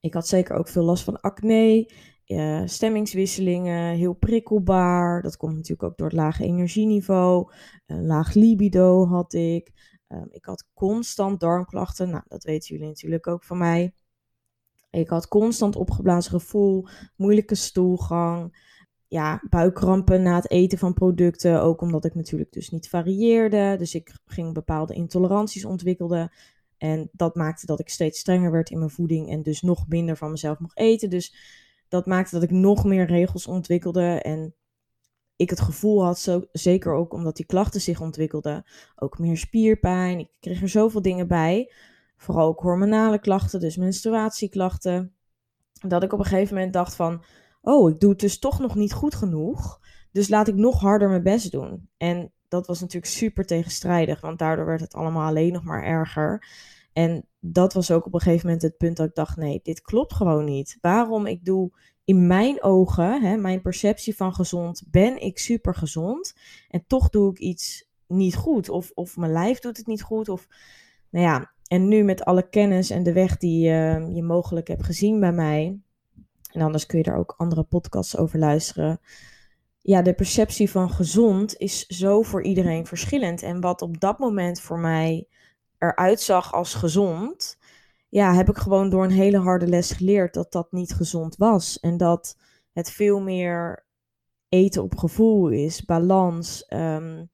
ik 0.00 0.14
had 0.14 0.28
zeker 0.28 0.56
ook 0.56 0.68
veel 0.68 0.84
last 0.84 1.04
van 1.04 1.20
acne, 1.20 1.90
uh, 2.26 2.62
stemmingswisselingen, 2.64 3.96
heel 3.96 4.14
prikkelbaar. 4.14 5.22
Dat 5.22 5.36
komt 5.36 5.54
natuurlijk 5.54 5.82
ook 5.82 5.96
door 5.96 6.06
het 6.06 6.16
lage 6.16 6.44
energieniveau. 6.44 7.52
Laag 7.86 8.34
libido 8.34 9.06
had 9.06 9.32
ik. 9.32 9.72
Um, 10.08 10.26
ik 10.30 10.44
had 10.44 10.68
constant 10.74 11.40
darmklachten. 11.40 12.10
Nou, 12.10 12.22
dat 12.28 12.44
weten 12.44 12.68
jullie 12.68 12.88
natuurlijk 12.88 13.26
ook 13.26 13.44
van 13.44 13.58
mij. 13.58 13.94
Ik 14.90 15.08
had 15.08 15.28
constant 15.28 15.76
opgeblazen 15.76 16.30
gevoel, 16.30 16.88
moeilijke 17.16 17.54
stoelgang. 17.54 18.64
Ja, 19.08 19.42
buikkrampen 19.50 20.22
na 20.22 20.34
het 20.34 20.50
eten 20.50 20.78
van 20.78 20.94
producten. 20.94 21.62
Ook 21.62 21.80
omdat 21.80 22.04
ik 22.04 22.14
natuurlijk 22.14 22.52
dus 22.52 22.70
niet 22.70 22.88
varieerde. 22.88 23.74
Dus 23.78 23.94
ik 23.94 24.14
ging 24.26 24.54
bepaalde 24.54 24.94
intoleranties 24.94 25.64
ontwikkelen. 25.64 26.32
En 26.78 27.08
dat 27.12 27.34
maakte 27.34 27.66
dat 27.66 27.80
ik 27.80 27.88
steeds 27.88 28.18
strenger 28.18 28.50
werd 28.50 28.70
in 28.70 28.78
mijn 28.78 28.90
voeding. 28.90 29.30
En 29.30 29.42
dus 29.42 29.62
nog 29.62 29.88
minder 29.88 30.16
van 30.16 30.30
mezelf 30.30 30.58
mocht 30.58 30.78
eten. 30.78 31.10
Dus 31.10 31.34
dat 31.88 32.06
maakte 32.06 32.34
dat 32.34 32.42
ik 32.42 32.50
nog 32.50 32.84
meer 32.84 33.06
regels 33.06 33.46
ontwikkelde. 33.46 34.20
En 34.22 34.54
ik 35.36 35.50
het 35.50 35.60
gevoel 35.60 36.04
had, 36.04 36.18
zo, 36.18 36.42
zeker 36.52 36.92
ook 36.92 37.12
omdat 37.12 37.36
die 37.36 37.46
klachten 37.46 37.80
zich 37.80 38.00
ontwikkelden, 38.00 38.64
ook 38.96 39.18
meer 39.18 39.36
spierpijn. 39.36 40.18
Ik 40.18 40.28
kreeg 40.40 40.62
er 40.62 40.68
zoveel 40.68 41.02
dingen 41.02 41.28
bij. 41.28 41.72
Vooral 42.16 42.48
ook 42.48 42.60
hormonale 42.60 43.18
klachten, 43.18 43.60
dus 43.60 43.76
menstruatieklachten. 43.76 45.14
Dat 45.72 46.02
ik 46.02 46.12
op 46.12 46.18
een 46.18 46.24
gegeven 46.24 46.54
moment 46.54 46.72
dacht 46.72 46.94
van, 46.94 47.22
oh, 47.60 47.90
ik 47.90 48.00
doe 48.00 48.10
het 48.10 48.20
dus 48.20 48.38
toch 48.38 48.58
nog 48.58 48.74
niet 48.74 48.92
goed 48.92 49.14
genoeg. 49.14 49.80
Dus 50.12 50.28
laat 50.28 50.48
ik 50.48 50.54
nog 50.54 50.80
harder 50.80 51.08
mijn 51.08 51.22
best 51.22 51.52
doen. 51.52 51.88
En 51.96 52.32
dat 52.48 52.66
was 52.66 52.80
natuurlijk 52.80 53.12
super 53.12 53.44
tegenstrijdig, 53.44 54.20
want 54.20 54.38
daardoor 54.38 54.66
werd 54.66 54.80
het 54.80 54.94
allemaal 54.94 55.28
alleen 55.28 55.52
nog 55.52 55.64
maar 55.64 55.82
erger. 55.82 56.46
En 56.92 57.26
dat 57.40 57.72
was 57.72 57.90
ook 57.90 58.06
op 58.06 58.14
een 58.14 58.20
gegeven 58.20 58.46
moment 58.46 58.62
het 58.62 58.76
punt 58.76 58.96
dat 58.96 59.08
ik 59.08 59.14
dacht: 59.14 59.36
nee, 59.36 59.60
dit 59.62 59.80
klopt 59.80 60.14
gewoon 60.14 60.44
niet. 60.44 60.78
Waarom 60.80 61.26
ik 61.26 61.44
doe 61.44 61.70
in 62.06 62.26
mijn 62.26 62.62
ogen, 62.62 63.22
hè, 63.22 63.36
mijn 63.36 63.60
perceptie 63.60 64.16
van 64.16 64.34
gezond, 64.34 64.82
ben 64.90 65.20
ik 65.22 65.38
super 65.38 65.74
gezond. 65.74 66.34
En 66.68 66.84
toch 66.86 67.08
doe 67.08 67.30
ik 67.30 67.38
iets 67.38 67.88
niet 68.06 68.34
goed. 68.34 68.68
Of, 68.68 68.90
of 68.94 69.16
mijn 69.16 69.32
lijf 69.32 69.58
doet 69.58 69.76
het 69.76 69.86
niet 69.86 70.02
goed. 70.02 70.28
Of, 70.28 70.48
nou 71.10 71.26
ja, 71.26 71.52
en 71.66 71.88
nu 71.88 72.02
met 72.02 72.24
alle 72.24 72.48
kennis 72.48 72.90
en 72.90 73.02
de 73.02 73.12
weg 73.12 73.36
die 73.36 73.68
uh, 73.68 74.14
je 74.14 74.22
mogelijk 74.22 74.68
hebt 74.68 74.84
gezien 74.84 75.20
bij 75.20 75.32
mij. 75.32 75.78
En 76.52 76.60
anders 76.60 76.86
kun 76.86 76.98
je 76.98 77.04
er 77.04 77.16
ook 77.16 77.34
andere 77.36 77.62
podcasts 77.62 78.16
over 78.16 78.38
luisteren. 78.38 79.00
Ja, 79.80 80.02
de 80.02 80.14
perceptie 80.14 80.70
van 80.70 80.90
gezond 80.90 81.56
is 81.56 81.86
zo 81.86 82.22
voor 82.22 82.42
iedereen 82.42 82.86
verschillend. 82.86 83.42
En 83.42 83.60
wat 83.60 83.82
op 83.82 84.00
dat 84.00 84.18
moment 84.18 84.60
voor 84.60 84.78
mij 84.78 85.28
eruit 85.78 86.20
zag 86.20 86.52
als 86.52 86.74
gezond, 86.74 87.58
ja, 88.08 88.34
heb 88.34 88.48
ik 88.48 88.56
gewoon 88.56 88.90
door 88.90 89.04
een 89.04 89.10
hele 89.10 89.38
harde 89.38 89.66
les 89.66 89.92
geleerd 89.92 90.34
dat 90.34 90.52
dat 90.52 90.72
niet 90.72 90.94
gezond 90.94 91.36
was. 91.36 91.80
En 91.80 91.96
dat 91.96 92.38
het 92.72 92.90
veel 92.90 93.20
meer 93.20 93.86
eten 94.48 94.82
op 94.82 94.96
gevoel 94.96 95.48
is, 95.48 95.84
balans. 95.84 96.64
Ehm, 96.66 97.24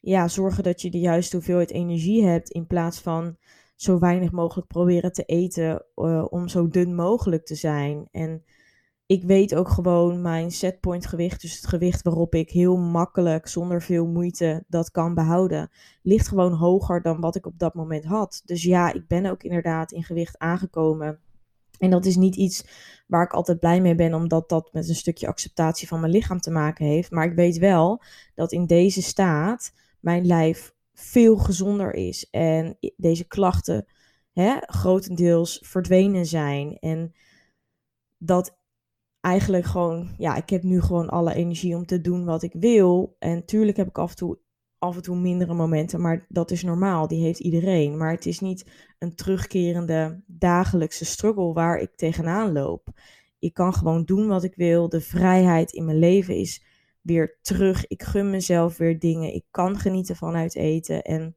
ja, 0.00 0.28
zorgen 0.28 0.62
dat 0.62 0.82
je 0.82 0.90
de 0.90 0.98
juiste 0.98 1.36
hoeveelheid 1.36 1.70
energie 1.70 2.24
hebt 2.24 2.50
in 2.50 2.66
plaats 2.66 3.00
van 3.00 3.36
zo 3.74 3.98
weinig 3.98 4.32
mogelijk 4.32 4.68
proberen 4.68 5.12
te 5.12 5.24
eten 5.24 5.84
uh, 5.96 6.24
om 6.28 6.48
zo 6.48 6.68
dun 6.68 6.94
mogelijk 6.94 7.46
te 7.46 7.54
zijn. 7.54 8.08
En 8.10 8.44
ik 9.10 9.24
weet 9.24 9.54
ook 9.54 9.68
gewoon 9.68 10.22
mijn 10.22 10.50
setpoint 10.50 11.06
gewicht, 11.06 11.40
dus 11.40 11.56
het 11.56 11.66
gewicht 11.66 12.02
waarop 12.02 12.34
ik 12.34 12.50
heel 12.50 12.76
makkelijk, 12.76 13.48
zonder 13.48 13.82
veel 13.82 14.06
moeite, 14.06 14.64
dat 14.68 14.90
kan 14.90 15.14
behouden, 15.14 15.70
ligt 16.02 16.28
gewoon 16.28 16.52
hoger 16.52 17.02
dan 17.02 17.20
wat 17.20 17.36
ik 17.36 17.46
op 17.46 17.58
dat 17.58 17.74
moment 17.74 18.04
had. 18.04 18.42
Dus 18.44 18.62
ja, 18.62 18.92
ik 18.92 19.06
ben 19.06 19.26
ook 19.26 19.42
inderdaad 19.42 19.92
in 19.92 20.02
gewicht 20.02 20.38
aangekomen. 20.38 21.20
En 21.78 21.90
dat 21.90 22.04
is 22.04 22.16
niet 22.16 22.36
iets 22.36 22.64
waar 23.06 23.24
ik 23.24 23.32
altijd 23.32 23.60
blij 23.60 23.80
mee 23.80 23.94
ben, 23.94 24.14
omdat 24.14 24.48
dat 24.48 24.72
met 24.72 24.88
een 24.88 24.94
stukje 24.94 25.26
acceptatie 25.26 25.88
van 25.88 26.00
mijn 26.00 26.12
lichaam 26.12 26.40
te 26.40 26.50
maken 26.50 26.86
heeft. 26.86 27.10
Maar 27.10 27.24
ik 27.24 27.34
weet 27.34 27.58
wel 27.58 28.02
dat 28.34 28.52
in 28.52 28.66
deze 28.66 29.02
staat 29.02 29.72
mijn 30.00 30.26
lijf 30.26 30.74
veel 30.94 31.36
gezonder 31.36 31.94
is 31.94 32.30
en 32.30 32.76
deze 32.96 33.26
klachten 33.26 33.86
hè, 34.32 34.56
grotendeels 34.60 35.62
verdwenen 35.64 36.26
zijn. 36.26 36.78
En 36.78 37.14
dat 38.18 38.58
eigenlijk 39.20 39.64
gewoon, 39.64 40.14
ja, 40.18 40.36
ik 40.36 40.50
heb 40.50 40.62
nu 40.62 40.80
gewoon 40.80 41.08
alle 41.08 41.34
energie 41.34 41.76
om 41.76 41.86
te 41.86 42.00
doen 42.00 42.24
wat 42.24 42.42
ik 42.42 42.52
wil. 42.52 43.16
En 43.18 43.44
tuurlijk 43.44 43.76
heb 43.76 43.88
ik 43.88 43.98
af 43.98 44.10
en 44.10 44.16
toe, 44.16 44.38
af 44.78 44.96
en 44.96 45.02
toe 45.02 45.16
mindere 45.16 45.54
momenten, 45.54 46.00
maar 46.00 46.26
dat 46.28 46.50
is 46.50 46.62
normaal, 46.62 47.08
die 47.08 47.22
heeft 47.22 47.40
iedereen. 47.40 47.96
Maar 47.96 48.10
het 48.10 48.26
is 48.26 48.40
niet 48.40 48.70
een 48.98 49.14
terugkerende 49.14 50.22
dagelijkse 50.26 51.04
struggle 51.04 51.52
waar 51.52 51.78
ik 51.78 51.96
tegenaan 51.96 52.52
loop. 52.52 52.88
Ik 53.38 53.54
kan 53.54 53.74
gewoon 53.74 54.04
doen 54.04 54.26
wat 54.26 54.44
ik 54.44 54.54
wil. 54.54 54.88
De 54.88 55.00
vrijheid 55.00 55.72
in 55.72 55.84
mijn 55.84 55.98
leven 55.98 56.34
is 56.34 56.64
weer 57.00 57.38
terug. 57.42 57.86
Ik 57.86 58.02
gun 58.02 58.30
mezelf 58.30 58.76
weer 58.76 58.98
dingen. 58.98 59.34
Ik 59.34 59.44
kan 59.50 59.78
genieten 59.78 60.16
vanuit 60.16 60.54
eten. 60.54 61.02
En 61.02 61.34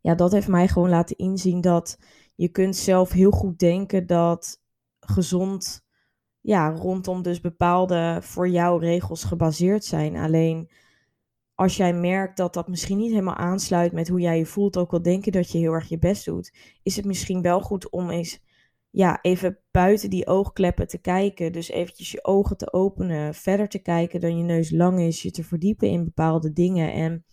ja, 0.00 0.14
dat 0.14 0.32
heeft 0.32 0.48
mij 0.48 0.68
gewoon 0.68 0.88
laten 0.88 1.16
inzien 1.16 1.60
dat 1.60 1.98
je 2.34 2.48
kunt 2.48 2.76
zelf 2.76 3.10
heel 3.10 3.30
goed 3.30 3.58
denken 3.58 4.06
dat 4.06 4.62
gezond, 5.00 5.84
ja, 6.42 6.70
rondom 6.70 7.22
dus 7.22 7.40
bepaalde 7.40 8.18
voor 8.22 8.48
jou 8.48 8.80
regels 8.80 9.24
gebaseerd 9.24 9.84
zijn. 9.84 10.16
Alleen 10.16 10.70
als 11.54 11.76
jij 11.76 11.94
merkt 11.94 12.36
dat 12.36 12.54
dat 12.54 12.68
misschien 12.68 12.98
niet 12.98 13.10
helemaal 13.10 13.36
aansluit 13.36 13.92
met 13.92 14.08
hoe 14.08 14.20
jij 14.20 14.38
je 14.38 14.46
voelt, 14.46 14.76
ook 14.76 14.92
al 14.92 15.02
denk 15.02 15.24
je 15.24 15.30
dat 15.30 15.50
je 15.50 15.58
heel 15.58 15.72
erg 15.72 15.88
je 15.88 15.98
best 15.98 16.24
doet, 16.24 16.54
is 16.82 16.96
het 16.96 17.04
misschien 17.04 17.42
wel 17.42 17.60
goed 17.60 17.90
om 17.90 18.10
eens 18.10 18.40
ja, 18.90 19.18
even 19.22 19.58
buiten 19.70 20.10
die 20.10 20.26
oogkleppen 20.26 20.88
te 20.88 20.98
kijken. 20.98 21.52
Dus 21.52 21.68
eventjes 21.68 22.10
je 22.10 22.24
ogen 22.24 22.56
te 22.56 22.72
openen, 22.72 23.34
verder 23.34 23.68
te 23.68 23.78
kijken 23.78 24.20
dan 24.20 24.38
je 24.38 24.44
neus 24.44 24.70
lang 24.70 25.00
is, 25.00 25.22
je 25.22 25.30
te 25.30 25.44
verdiepen 25.44 25.88
in 25.88 26.04
bepaalde 26.04 26.52
dingen 26.52 26.92
en 26.92 27.24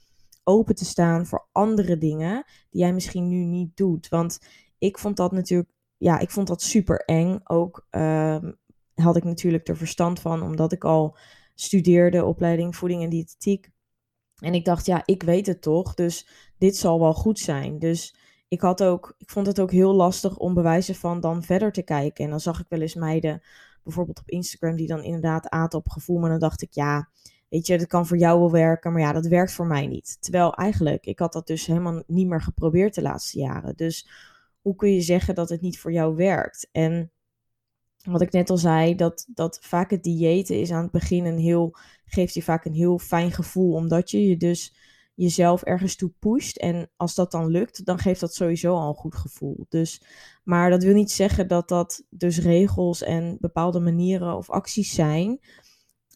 open 0.43 0.75
te 0.75 0.85
staan 0.85 1.25
voor 1.25 1.47
andere 1.51 1.97
dingen 1.97 2.45
die 2.69 2.81
jij 2.81 2.93
misschien 2.93 3.27
nu 3.27 3.45
niet 3.45 3.77
doet. 3.77 4.07
Want 4.09 4.39
ik 4.77 4.97
vond 4.97 5.17
dat 5.17 5.31
natuurlijk, 5.31 5.69
ja, 5.97 6.19
ik 6.19 6.29
vond 6.29 6.47
dat 6.47 6.61
super 6.61 7.05
eng. 7.05 7.39
Ook 7.43 7.87
ehm, 7.89 8.51
had 8.99 9.15
ik 9.15 9.23
natuurlijk 9.23 9.67
er 9.67 9.77
verstand 9.77 10.19
van, 10.19 10.41
omdat 10.41 10.71
ik 10.71 10.83
al 10.83 11.17
studeerde 11.55 12.25
opleiding 12.25 12.75
voeding 12.75 13.03
en 13.03 13.09
diëtetiek. 13.09 13.69
En 14.39 14.53
ik 14.53 14.65
dacht, 14.65 14.85
ja, 14.85 15.01
ik 15.05 15.23
weet 15.23 15.45
het 15.45 15.61
toch, 15.61 15.93
dus 15.93 16.27
dit 16.57 16.77
zal 16.77 16.99
wel 16.99 17.13
goed 17.13 17.39
zijn. 17.39 17.79
Dus 17.79 18.15
ik, 18.47 18.61
had 18.61 18.83
ook, 18.83 19.15
ik 19.17 19.29
vond 19.29 19.47
het 19.47 19.59
ook 19.59 19.71
heel 19.71 19.93
lastig 19.93 20.37
om 20.37 20.53
bewijzen 20.53 20.95
van 20.95 21.19
dan 21.19 21.43
verder 21.43 21.71
te 21.71 21.83
kijken. 21.83 22.23
En 22.23 22.29
dan 22.29 22.39
zag 22.39 22.59
ik 22.59 22.65
wel 22.69 22.81
eens 22.81 22.95
meiden, 22.95 23.41
bijvoorbeeld 23.83 24.19
op 24.19 24.29
Instagram, 24.29 24.75
die 24.75 24.87
dan 24.87 25.03
inderdaad 25.03 25.49
aten 25.49 25.79
op 25.79 25.89
gevoel. 25.89 26.19
Maar 26.19 26.29
dan 26.29 26.39
dacht 26.39 26.61
ik, 26.61 26.73
ja, 26.73 27.09
weet 27.49 27.67
je, 27.67 27.77
dat 27.77 27.87
kan 27.87 28.07
voor 28.07 28.17
jou 28.17 28.39
wel 28.39 28.51
werken, 28.51 28.91
maar 28.91 29.01
ja, 29.01 29.13
dat 29.13 29.27
werkt 29.27 29.51
voor 29.51 29.67
mij 29.67 29.87
niet. 29.87 30.17
Terwijl 30.19 30.53
eigenlijk, 30.53 31.05
ik 31.05 31.19
had 31.19 31.33
dat 31.33 31.47
dus 31.47 31.65
helemaal 31.65 32.03
niet 32.07 32.27
meer 32.27 32.41
geprobeerd 32.41 32.95
de 32.95 33.01
laatste 33.01 33.39
jaren. 33.39 33.75
Dus 33.75 34.09
hoe 34.61 34.75
kun 34.75 34.93
je 34.93 35.01
zeggen 35.01 35.35
dat 35.35 35.49
het 35.49 35.61
niet 35.61 35.79
voor 35.79 35.91
jou 35.91 36.15
werkt? 36.15 36.69
En 36.71 37.11
wat 38.03 38.21
ik 38.21 38.31
net 38.31 38.49
al 38.49 38.57
zei, 38.57 38.95
dat, 38.95 39.25
dat 39.27 39.59
vaak 39.61 39.89
het 39.89 40.03
diëten 40.03 40.59
is 40.59 40.71
aan 40.71 40.83
het 40.83 40.91
begin 40.91 41.25
een 41.25 41.37
heel, 41.37 41.75
geeft 42.05 42.33
je 42.33 42.41
vaak 42.41 42.65
een 42.65 42.73
heel 42.73 42.99
fijn 42.99 43.31
gevoel, 43.31 43.73
omdat 43.73 44.11
je 44.11 44.27
je 44.27 44.37
dus 44.37 44.75
jezelf 45.13 45.63
ergens 45.63 45.95
toe 45.95 46.11
pusht. 46.19 46.57
En 46.57 46.89
als 46.95 47.15
dat 47.15 47.31
dan 47.31 47.47
lukt, 47.47 47.85
dan 47.85 47.99
geeft 47.99 48.19
dat 48.19 48.33
sowieso 48.33 48.75
al 48.75 48.89
een 48.89 48.95
goed 48.95 49.15
gevoel. 49.15 49.65
Dus, 49.69 50.01
maar 50.43 50.69
dat 50.69 50.83
wil 50.83 50.93
niet 50.93 51.11
zeggen 51.11 51.47
dat 51.47 51.67
dat 51.67 52.03
dus 52.09 52.39
regels 52.39 53.01
en 53.01 53.37
bepaalde 53.39 53.79
manieren 53.79 54.35
of 54.35 54.49
acties 54.49 54.93
zijn 54.93 55.39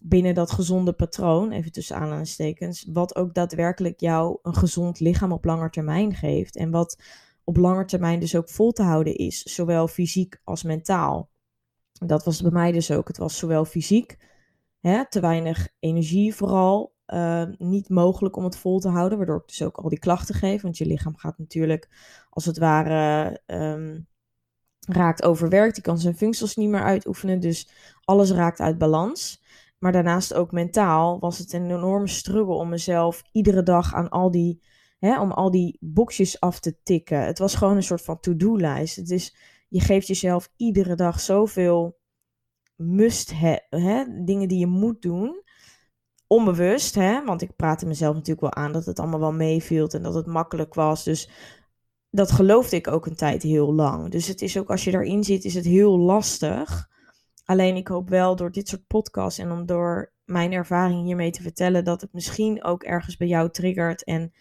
binnen 0.03 0.35
dat 0.35 0.51
gezonde 0.51 0.93
patroon, 0.93 1.51
even 1.51 1.71
tussen 1.71 1.95
aanhalingstekens, 1.95 2.87
wat 2.93 3.15
ook 3.15 3.33
daadwerkelijk 3.33 3.99
jou 3.99 4.39
een 4.41 4.55
gezond 4.55 4.99
lichaam 4.99 5.31
op 5.31 5.45
lange 5.45 5.69
termijn 5.69 6.15
geeft. 6.15 6.55
En 6.55 6.71
wat 6.71 7.01
op 7.43 7.57
lange 7.57 7.85
termijn 7.85 8.19
dus 8.19 8.35
ook 8.35 8.49
vol 8.49 8.71
te 8.71 8.83
houden 8.83 9.15
is, 9.15 9.41
zowel 9.41 9.87
fysiek 9.87 10.39
als 10.43 10.63
mentaal. 10.63 11.29
Dat 12.07 12.23
was 12.23 12.41
bij 12.41 12.51
mij 12.51 12.71
dus 12.71 12.91
ook. 12.91 13.07
Het 13.07 13.17
was 13.17 13.37
zowel 13.37 13.65
fysiek, 13.65 14.17
hè, 14.79 15.09
te 15.09 15.19
weinig 15.19 15.67
energie 15.79 16.35
vooral, 16.35 16.93
Ehm, 17.05 17.53
niet 17.57 17.89
mogelijk 17.89 18.35
om 18.35 18.43
het 18.43 18.57
vol 18.57 18.79
te 18.79 18.89
houden, 18.89 19.17
waardoor 19.17 19.37
ik 19.37 19.47
dus 19.47 19.63
ook 19.63 19.77
al 19.77 19.89
die 19.89 19.99
klachten 19.99 20.35
geef. 20.35 20.61
Want 20.61 20.77
je 20.77 20.85
lichaam 20.85 21.17
gaat 21.17 21.37
natuurlijk, 21.37 21.89
als 22.29 22.45
het 22.45 22.57
ware, 22.57 23.39
ehm, 23.45 23.99
raakt 24.79 25.23
overwerkt. 25.23 25.73
Die 25.73 25.83
kan 25.83 25.99
zijn 25.99 26.15
functies 26.15 26.55
niet 26.55 26.69
meer 26.69 26.83
uitoefenen, 26.83 27.39
dus 27.39 27.69
alles 28.03 28.31
raakt 28.31 28.59
uit 28.59 28.77
balans. 28.77 29.41
Maar 29.79 29.91
daarnaast 29.91 30.33
ook 30.33 30.51
mentaal 30.51 31.19
was 31.19 31.37
het 31.37 31.53
een 31.53 31.71
enorme 31.71 32.07
struggle 32.07 32.53
om 32.53 32.69
mezelf 32.69 33.23
iedere 33.31 33.63
dag 33.63 33.93
aan 33.93 34.09
al 34.09 34.31
die, 34.31 34.63
hè, 34.99 35.21
om 35.21 35.31
al 35.31 35.51
die 35.51 35.77
boxjes 35.79 36.39
af 36.39 36.59
te 36.59 36.77
tikken. 36.83 37.25
Het 37.25 37.39
was 37.39 37.55
gewoon 37.55 37.75
een 37.75 37.83
soort 37.83 38.01
van 38.01 38.19
to-do-lijst. 38.19 38.95
Het 38.95 39.09
is, 39.09 39.35
je 39.73 39.79
geeft 39.79 40.07
jezelf 40.07 40.49
iedere 40.55 40.95
dag 40.95 41.19
zoveel 41.19 41.97
must, 42.75 43.33
hè, 43.69 44.23
dingen 44.25 44.47
die 44.47 44.59
je 44.59 44.67
moet 44.67 45.01
doen 45.01 45.43
onbewust, 46.27 46.95
hè, 46.95 47.23
want 47.23 47.41
ik 47.41 47.55
praatte 47.55 47.85
mezelf 47.85 48.13
natuurlijk 48.13 48.41
wel 48.41 48.63
aan 48.63 48.71
dat 48.71 48.85
het 48.85 48.99
allemaal 48.99 49.19
wel 49.19 49.33
meeviel 49.33 49.87
en 49.87 50.03
dat 50.03 50.13
het 50.13 50.25
makkelijk 50.25 50.73
was. 50.73 51.03
Dus 51.03 51.29
dat 52.09 52.31
geloofde 52.31 52.75
ik 52.75 52.87
ook 52.87 53.05
een 53.05 53.15
tijd 53.15 53.43
heel 53.43 53.73
lang. 53.73 54.11
Dus 54.11 54.27
het 54.27 54.41
is 54.41 54.57
ook 54.57 54.69
als 54.69 54.83
je 54.83 54.91
daarin 54.91 55.23
zit, 55.23 55.45
is 55.45 55.53
het 55.53 55.65
heel 55.65 55.97
lastig. 55.97 56.89
Alleen 57.45 57.75
ik 57.75 57.87
hoop 57.87 58.09
wel 58.09 58.35
door 58.35 58.51
dit 58.51 58.67
soort 58.67 58.87
podcasts 58.87 59.39
en 59.39 59.51
om 59.51 59.65
door 59.65 60.13
mijn 60.25 60.51
ervaring 60.51 61.05
hiermee 61.05 61.31
te 61.31 61.41
vertellen, 61.41 61.83
dat 61.83 62.01
het 62.01 62.13
misschien 62.13 62.63
ook 62.63 62.83
ergens 62.83 63.17
bij 63.17 63.27
jou 63.27 63.49
triggert. 63.49 64.03
En 64.03 64.33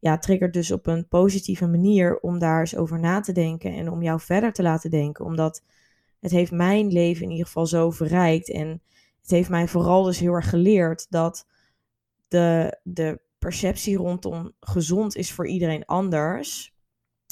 ja, 0.00 0.18
triggert 0.18 0.52
dus 0.52 0.70
op 0.70 0.86
een 0.86 1.08
positieve 1.08 1.66
manier 1.66 2.18
om 2.20 2.38
daar 2.38 2.60
eens 2.60 2.76
over 2.76 3.00
na 3.00 3.20
te 3.20 3.32
denken 3.32 3.72
en 3.72 3.90
om 3.90 4.02
jou 4.02 4.20
verder 4.20 4.52
te 4.52 4.62
laten 4.62 4.90
denken. 4.90 5.24
Omdat 5.24 5.62
het 6.20 6.30
heeft 6.30 6.52
mijn 6.52 6.92
leven 6.92 7.24
in 7.24 7.30
ieder 7.30 7.46
geval 7.46 7.66
zo 7.66 7.90
verrijkt. 7.90 8.50
En 8.50 8.82
het 9.20 9.30
heeft 9.30 9.48
mij 9.48 9.68
vooral 9.68 10.02
dus 10.02 10.18
heel 10.18 10.32
erg 10.32 10.48
geleerd 10.48 11.06
dat 11.10 11.46
de, 12.28 12.78
de 12.82 13.20
perceptie 13.38 13.96
rondom 13.96 14.52
gezond 14.60 15.16
is 15.16 15.32
voor 15.32 15.46
iedereen 15.46 15.84
anders. 15.84 16.74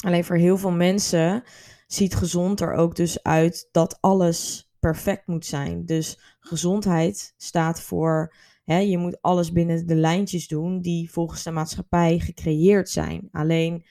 Alleen 0.03 0.23
voor 0.23 0.35
heel 0.35 0.57
veel 0.57 0.71
mensen 0.71 1.43
ziet 1.87 2.15
gezond 2.15 2.61
er 2.61 2.73
ook 2.73 2.95
dus 2.95 3.23
uit 3.23 3.69
dat 3.71 3.97
alles 4.01 4.69
perfect 4.79 5.27
moet 5.27 5.45
zijn. 5.45 5.85
Dus 5.85 6.19
gezondheid 6.39 7.33
staat 7.37 7.81
voor, 7.81 8.33
je 8.77 8.97
moet 8.97 9.21
alles 9.21 9.51
binnen 9.51 9.87
de 9.87 9.95
lijntjes 9.95 10.47
doen 10.47 10.81
die 10.81 11.11
volgens 11.11 11.43
de 11.43 11.51
maatschappij 11.51 12.19
gecreëerd 12.19 12.89
zijn. 12.89 13.27
Alleen 13.31 13.85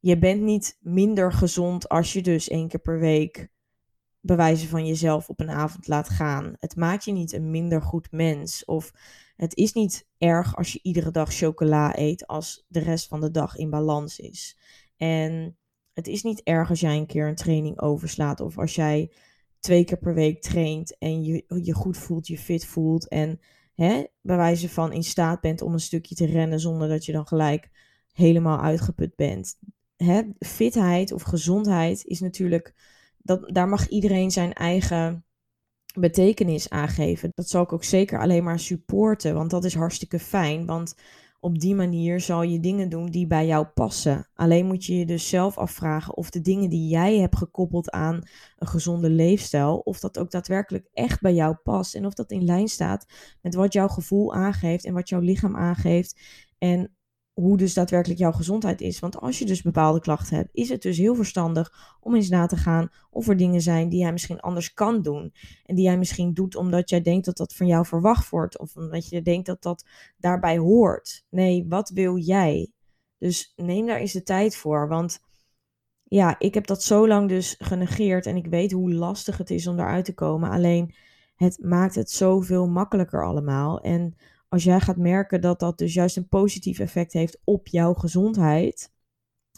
je 0.00 0.18
bent 0.18 0.42
niet 0.42 0.78
minder 0.80 1.32
gezond 1.32 1.88
als 1.88 2.12
je 2.12 2.22
dus 2.22 2.48
één 2.48 2.68
keer 2.68 2.80
per 2.80 2.98
week 2.98 3.48
bewijzen 4.20 4.68
van 4.68 4.86
jezelf 4.86 5.28
op 5.28 5.40
een 5.40 5.50
avond 5.50 5.86
laat 5.86 6.08
gaan. 6.08 6.54
Het 6.58 6.76
maakt 6.76 7.04
je 7.04 7.12
niet 7.12 7.32
een 7.32 7.50
minder 7.50 7.82
goed 7.82 8.10
mens. 8.10 8.64
Of 8.64 8.92
het 9.36 9.56
is 9.56 9.72
niet 9.72 10.08
erg 10.18 10.56
als 10.56 10.72
je 10.72 10.80
iedere 10.82 11.10
dag 11.10 11.32
chocola 11.32 11.98
eet 11.98 12.26
als 12.26 12.64
de 12.68 12.80
rest 12.80 13.08
van 13.08 13.20
de 13.20 13.30
dag 13.30 13.56
in 13.56 13.70
balans 13.70 14.18
is. 14.18 14.58
En 14.96 15.58
het 15.92 16.06
is 16.06 16.22
niet 16.22 16.42
erg 16.42 16.68
als 16.68 16.80
jij 16.80 16.96
een 16.96 17.06
keer 17.06 17.28
een 17.28 17.34
training 17.34 17.80
overslaat 17.80 18.40
of 18.40 18.58
als 18.58 18.74
jij 18.74 19.12
twee 19.60 19.84
keer 19.84 19.98
per 19.98 20.14
week 20.14 20.42
traint 20.42 20.98
en 20.98 21.22
je 21.22 21.44
je 21.62 21.72
goed 21.72 21.96
voelt, 21.96 22.26
je 22.26 22.38
fit 22.38 22.66
voelt 22.66 23.08
en 23.08 23.40
hè, 23.76 24.04
bij 24.20 24.36
wijze 24.36 24.68
van 24.68 24.92
in 24.92 25.04
staat 25.04 25.40
bent 25.40 25.62
om 25.62 25.72
een 25.72 25.80
stukje 25.80 26.14
te 26.14 26.26
rennen 26.26 26.60
zonder 26.60 26.88
dat 26.88 27.04
je 27.04 27.12
dan 27.12 27.26
gelijk 27.26 27.70
helemaal 28.12 28.60
uitgeput 28.60 29.16
bent. 29.16 29.58
Hè, 29.96 30.22
fitheid 30.38 31.12
of 31.12 31.22
gezondheid 31.22 32.04
is 32.04 32.20
natuurlijk, 32.20 32.74
dat, 33.18 33.50
daar 33.54 33.68
mag 33.68 33.88
iedereen 33.88 34.30
zijn 34.30 34.52
eigen 34.52 35.24
betekenis 35.94 36.70
aangeven. 36.70 37.30
Dat 37.34 37.48
zal 37.48 37.62
ik 37.62 37.72
ook 37.72 37.84
zeker 37.84 38.20
alleen 38.20 38.44
maar 38.44 38.60
supporten, 38.60 39.34
want 39.34 39.50
dat 39.50 39.64
is 39.64 39.74
hartstikke 39.74 40.18
fijn. 40.18 40.66
Want 40.66 40.94
op 41.40 41.58
die 41.58 41.74
manier 41.74 42.20
zal 42.20 42.42
je 42.42 42.60
dingen 42.60 42.88
doen 42.88 43.06
die 43.06 43.26
bij 43.26 43.46
jou 43.46 43.66
passen. 43.66 44.28
Alleen 44.34 44.66
moet 44.66 44.84
je 44.84 44.98
je 44.98 45.06
dus 45.06 45.28
zelf 45.28 45.58
afvragen 45.58 46.16
of 46.16 46.30
de 46.30 46.40
dingen 46.40 46.70
die 46.70 46.88
jij 46.88 47.18
hebt 47.18 47.36
gekoppeld 47.36 47.90
aan 47.90 48.22
een 48.58 48.66
gezonde 48.66 49.10
leefstijl, 49.10 49.76
of 49.78 50.00
dat 50.00 50.18
ook 50.18 50.30
daadwerkelijk 50.30 50.88
echt 50.92 51.20
bij 51.20 51.34
jou 51.34 51.54
past 51.54 51.94
en 51.94 52.06
of 52.06 52.14
dat 52.14 52.30
in 52.30 52.44
lijn 52.44 52.68
staat 52.68 53.06
met 53.42 53.54
wat 53.54 53.72
jouw 53.72 53.88
gevoel 53.88 54.34
aangeeft 54.34 54.84
en 54.84 54.94
wat 54.94 55.08
jouw 55.08 55.20
lichaam 55.20 55.56
aangeeft. 55.56 56.20
En 56.58 56.95
hoe 57.40 57.56
dus 57.56 57.74
daadwerkelijk 57.74 58.20
jouw 58.20 58.32
gezondheid 58.32 58.80
is. 58.80 58.98
Want 58.98 59.20
als 59.20 59.38
je 59.38 59.44
dus 59.44 59.62
bepaalde 59.62 60.00
klachten 60.00 60.36
hebt, 60.36 60.48
is 60.52 60.68
het 60.68 60.82
dus 60.82 60.98
heel 60.98 61.14
verstandig 61.14 61.96
om 62.00 62.14
eens 62.14 62.28
na 62.28 62.46
te 62.46 62.56
gaan 62.56 62.88
of 63.10 63.28
er 63.28 63.36
dingen 63.36 63.60
zijn 63.60 63.88
die 63.88 64.00
jij 64.00 64.12
misschien 64.12 64.40
anders 64.40 64.72
kan 64.72 65.02
doen. 65.02 65.32
En 65.64 65.74
die 65.74 65.84
jij 65.84 65.98
misschien 65.98 66.34
doet 66.34 66.56
omdat 66.56 66.90
jij 66.90 67.00
denkt 67.00 67.24
dat 67.24 67.36
dat 67.36 67.54
van 67.54 67.66
jou 67.66 67.86
verwacht 67.86 68.28
wordt. 68.28 68.58
Of 68.58 68.76
omdat 68.76 69.08
je 69.08 69.22
denkt 69.22 69.46
dat 69.46 69.62
dat 69.62 69.86
daarbij 70.18 70.58
hoort. 70.58 71.24
Nee, 71.30 71.66
wat 71.68 71.90
wil 71.90 72.16
jij? 72.16 72.72
Dus 73.18 73.52
neem 73.56 73.86
daar 73.86 73.98
eens 73.98 74.12
de 74.12 74.22
tijd 74.22 74.56
voor. 74.56 74.88
Want 74.88 75.18
ja, 76.04 76.38
ik 76.38 76.54
heb 76.54 76.66
dat 76.66 76.82
zo 76.82 77.08
lang 77.08 77.28
dus 77.28 77.54
genegeerd. 77.58 78.26
En 78.26 78.36
ik 78.36 78.46
weet 78.46 78.72
hoe 78.72 78.92
lastig 78.92 79.38
het 79.38 79.50
is 79.50 79.66
om 79.66 79.76
daaruit 79.76 80.04
te 80.04 80.14
komen. 80.14 80.50
Alleen 80.50 80.94
het 81.34 81.58
maakt 81.62 81.94
het 81.94 82.10
zoveel 82.10 82.68
makkelijker 82.68 83.24
allemaal. 83.26 83.80
En 83.80 84.16
als 84.56 84.64
jij 84.64 84.80
gaat 84.80 84.96
merken 84.96 85.40
dat 85.40 85.60
dat 85.60 85.78
dus 85.78 85.94
juist 85.94 86.16
een 86.16 86.28
positief 86.28 86.78
effect 86.78 87.12
heeft 87.12 87.38
op 87.44 87.66
jouw 87.66 87.94
gezondheid, 87.94 88.92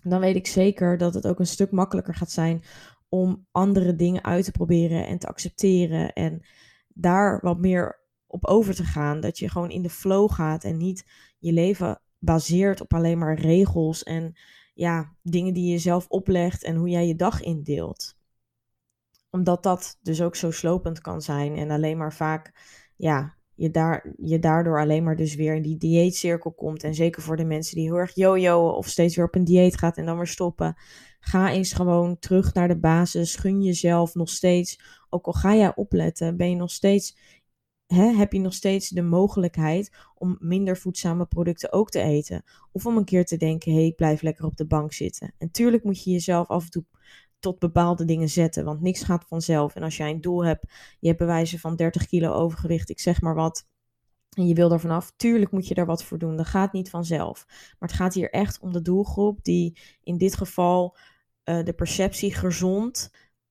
dan 0.02 0.20
weet 0.20 0.36
ik 0.36 0.46
zeker 0.46 0.96
dat 0.96 1.14
het 1.14 1.26
ook 1.26 1.38
een 1.38 1.46
stuk 1.46 1.70
makkelijker 1.70 2.14
gaat 2.14 2.30
zijn 2.30 2.62
om 3.08 3.46
andere 3.50 3.94
dingen 3.94 4.24
uit 4.24 4.44
te 4.44 4.50
proberen 4.50 5.06
en 5.06 5.18
te 5.18 5.26
accepteren 5.26 6.12
en 6.12 6.40
daar 6.88 7.40
wat 7.40 7.58
meer 7.58 8.00
op 8.26 8.46
over 8.46 8.74
te 8.74 8.84
gaan. 8.84 9.20
Dat 9.20 9.38
je 9.38 9.50
gewoon 9.50 9.70
in 9.70 9.82
de 9.82 9.90
flow 9.90 10.30
gaat 10.30 10.64
en 10.64 10.76
niet 10.76 11.04
je 11.38 11.52
leven 11.52 12.00
baseert 12.18 12.80
op 12.80 12.94
alleen 12.94 13.18
maar 13.18 13.40
regels 13.40 14.02
en 14.02 14.38
ja, 14.74 15.16
dingen 15.22 15.54
die 15.54 15.70
je 15.72 15.78
zelf 15.78 16.06
oplegt 16.08 16.64
en 16.64 16.76
hoe 16.76 16.88
jij 16.88 17.06
je 17.06 17.16
dag 17.16 17.42
indeelt. 17.42 18.16
Omdat 19.30 19.62
dat 19.62 19.98
dus 20.02 20.22
ook 20.22 20.36
zo 20.36 20.50
slopend 20.50 21.00
kan 21.00 21.22
zijn 21.22 21.56
en 21.56 21.70
alleen 21.70 21.98
maar 21.98 22.14
vaak 22.14 22.52
ja, 22.96 23.37
je, 23.58 23.70
daar, 23.70 24.12
je 24.16 24.38
daardoor 24.38 24.80
alleen 24.80 25.04
maar 25.04 25.16
dus 25.16 25.34
weer 25.34 25.54
in 25.54 25.62
die 25.62 25.76
dieetcirkel 25.76 26.52
komt. 26.52 26.82
En 26.82 26.94
zeker 26.94 27.22
voor 27.22 27.36
de 27.36 27.44
mensen 27.44 27.76
die 27.76 27.84
heel 27.84 27.96
erg 27.96 28.14
jojoen 28.14 28.74
of 28.74 28.86
steeds 28.86 29.16
weer 29.16 29.24
op 29.24 29.34
een 29.34 29.44
dieet 29.44 29.78
gaat 29.78 29.96
en 29.96 30.06
dan 30.06 30.16
weer 30.16 30.26
stoppen. 30.26 30.76
Ga 31.20 31.50
eens 31.50 31.72
gewoon 31.72 32.18
terug 32.18 32.54
naar 32.54 32.68
de 32.68 32.78
basis. 32.78 33.36
Gun 33.36 33.62
jezelf 33.62 34.14
nog 34.14 34.28
steeds. 34.28 34.80
Ook 35.10 35.26
al 35.26 35.32
ga 35.32 35.54
jij 35.54 35.74
opletten, 35.74 36.36
ben 36.36 36.50
je 36.50 36.56
nog 36.56 36.70
steeds, 36.70 37.18
hè, 37.86 38.04
heb 38.04 38.32
je 38.32 38.40
nog 38.40 38.54
steeds 38.54 38.88
de 38.88 39.02
mogelijkheid 39.02 39.96
om 40.14 40.36
minder 40.40 40.76
voedzame 40.76 41.26
producten 41.26 41.72
ook 41.72 41.90
te 41.90 42.00
eten. 42.00 42.42
Of 42.72 42.86
om 42.86 42.96
een 42.96 43.04
keer 43.04 43.24
te 43.24 43.36
denken, 43.36 43.72
hé, 43.72 43.80
hey, 43.80 43.92
blijf 43.92 44.22
lekker 44.22 44.44
op 44.44 44.56
de 44.56 44.66
bank 44.66 44.92
zitten. 44.92 45.34
En 45.38 45.50
tuurlijk 45.50 45.84
moet 45.84 46.04
je 46.04 46.10
jezelf 46.10 46.48
af 46.48 46.64
en 46.64 46.70
toe 46.70 46.84
tot 47.38 47.58
bepaalde 47.58 48.04
dingen 48.04 48.28
zetten. 48.28 48.64
Want 48.64 48.80
niks 48.80 49.02
gaat 49.02 49.24
vanzelf. 49.28 49.74
En 49.74 49.82
als 49.82 49.96
jij 49.96 50.10
een 50.10 50.20
doel 50.20 50.44
hebt, 50.44 50.72
je 51.00 51.06
hebt 51.06 51.18
bewijzen 51.18 51.58
van 51.58 51.76
30 51.76 52.06
kilo 52.06 52.32
overgewicht, 52.32 52.90
ik 52.90 53.00
zeg 53.00 53.20
maar 53.20 53.34
wat. 53.34 53.66
En 54.32 54.46
je 54.46 54.54
wil 54.54 54.72
er 54.72 54.80
vanaf, 54.80 55.12
tuurlijk 55.16 55.50
moet 55.50 55.68
je 55.68 55.74
daar 55.74 55.86
wat 55.86 56.04
voor 56.04 56.18
doen. 56.18 56.36
Dat 56.36 56.46
gaat 56.46 56.72
niet 56.72 56.90
vanzelf. 56.90 57.44
Maar 57.48 57.88
het 57.88 57.98
gaat 57.98 58.14
hier 58.14 58.30
echt 58.30 58.60
om 58.60 58.72
de 58.72 58.82
doelgroep 58.82 59.44
die 59.44 59.78
in 60.02 60.18
dit 60.18 60.36
geval 60.36 60.96
uh, 61.44 61.64
de 61.64 61.72
perceptie 61.72 62.34
gezond 62.34 63.10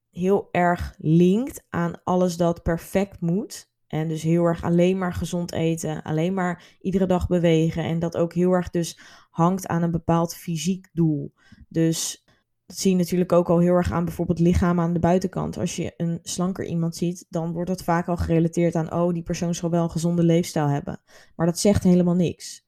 heel 0.09 0.49
erg 0.51 0.95
linkt 0.97 1.63
aan 1.69 2.03
alles 2.03 2.37
dat 2.37 2.63
perfect 2.63 3.21
moet. 3.21 3.69
En 3.87 4.07
dus 4.07 4.21
heel 4.21 4.43
erg 4.43 4.63
alleen 4.63 4.97
maar 4.97 5.13
gezond 5.13 5.51
eten, 5.51 6.01
alleen 6.01 6.33
maar 6.33 6.77
iedere 6.81 7.05
dag 7.05 7.27
bewegen. 7.27 7.83
En 7.83 7.99
dat 7.99 8.17
ook 8.17 8.33
heel 8.33 8.51
erg 8.51 8.69
dus 8.69 8.99
hangt 9.29 9.67
aan 9.67 9.81
een 9.81 9.91
bepaald 9.91 10.35
fysiek 10.35 10.89
doel. 10.93 11.33
Dus 11.67 12.25
dat 12.67 12.77
zie 12.77 12.91
je 12.91 12.97
natuurlijk 12.97 13.31
ook 13.31 13.49
al 13.49 13.59
heel 13.59 13.73
erg 13.73 13.91
aan 13.91 14.05
bijvoorbeeld 14.05 14.39
lichaam 14.39 14.79
aan 14.79 14.93
de 14.93 14.99
buitenkant. 14.99 15.57
Als 15.57 15.75
je 15.75 15.93
een 15.97 16.19
slanker 16.23 16.65
iemand 16.65 16.95
ziet, 16.95 17.25
dan 17.29 17.51
wordt 17.51 17.69
dat 17.69 17.83
vaak 17.83 18.07
al 18.07 18.17
gerelateerd 18.17 18.75
aan, 18.75 18.93
oh, 18.93 19.13
die 19.13 19.23
persoon 19.23 19.55
zal 19.55 19.69
wel 19.69 19.83
een 19.83 19.91
gezonde 19.91 20.23
leefstijl 20.23 20.67
hebben. 20.67 21.01
Maar 21.35 21.45
dat 21.45 21.59
zegt 21.59 21.83
helemaal 21.83 22.15
niks. 22.15 22.65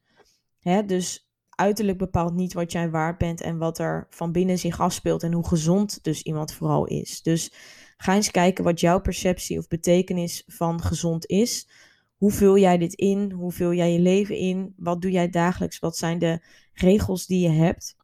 Hè? 0.60 0.86
Dus 0.86 1.30
uiterlijk 1.50 1.98
bepaalt 1.98 2.34
niet 2.34 2.54
wat 2.54 2.72
jij 2.72 2.90
waard 2.90 3.18
bent 3.18 3.42
en 3.42 3.58
wat 3.58 3.80
er 3.80 4.08
van 4.10 4.32
binnen 4.32 4.60
zich 4.60 4.80
afspeelt 4.80 5.24
en 5.24 5.34
hoe 5.34 5.48
gezond 5.48 6.04
dus 6.04 6.22
iemand 6.22 6.54
vooral 6.54 6.86
is. 6.86 7.22
Dus 7.22 7.54
ga 7.98 8.16
eens 8.16 8.32
kijken 8.32 8.64
wat 8.64 8.80
jouw 8.80 9.02
perceptie 9.02 9.58
of 9.58 9.68
betekenis 9.68 10.44
van 10.48 10.82
gezond 10.82 11.26
is. 11.26 11.70
Hoe 12.18 12.32
vul 12.32 12.58
jij 12.58 12.78
dit 12.78 12.94
in? 12.94 13.32
Hoe 13.32 13.52
vul 13.52 13.74
jij 13.74 13.94
je 13.94 14.00
leven 14.00 14.36
in? 14.36 14.74
Wat 14.78 15.02
doe 15.02 15.12
jij 15.12 15.30
dagelijks? 15.30 15.80
Wat 15.80 15.98
zijn 15.98 16.20
de 16.20 16.46
regels 16.74 17.26
die 17.26 17.40
je 17.40 17.50
hebt? 17.50 17.98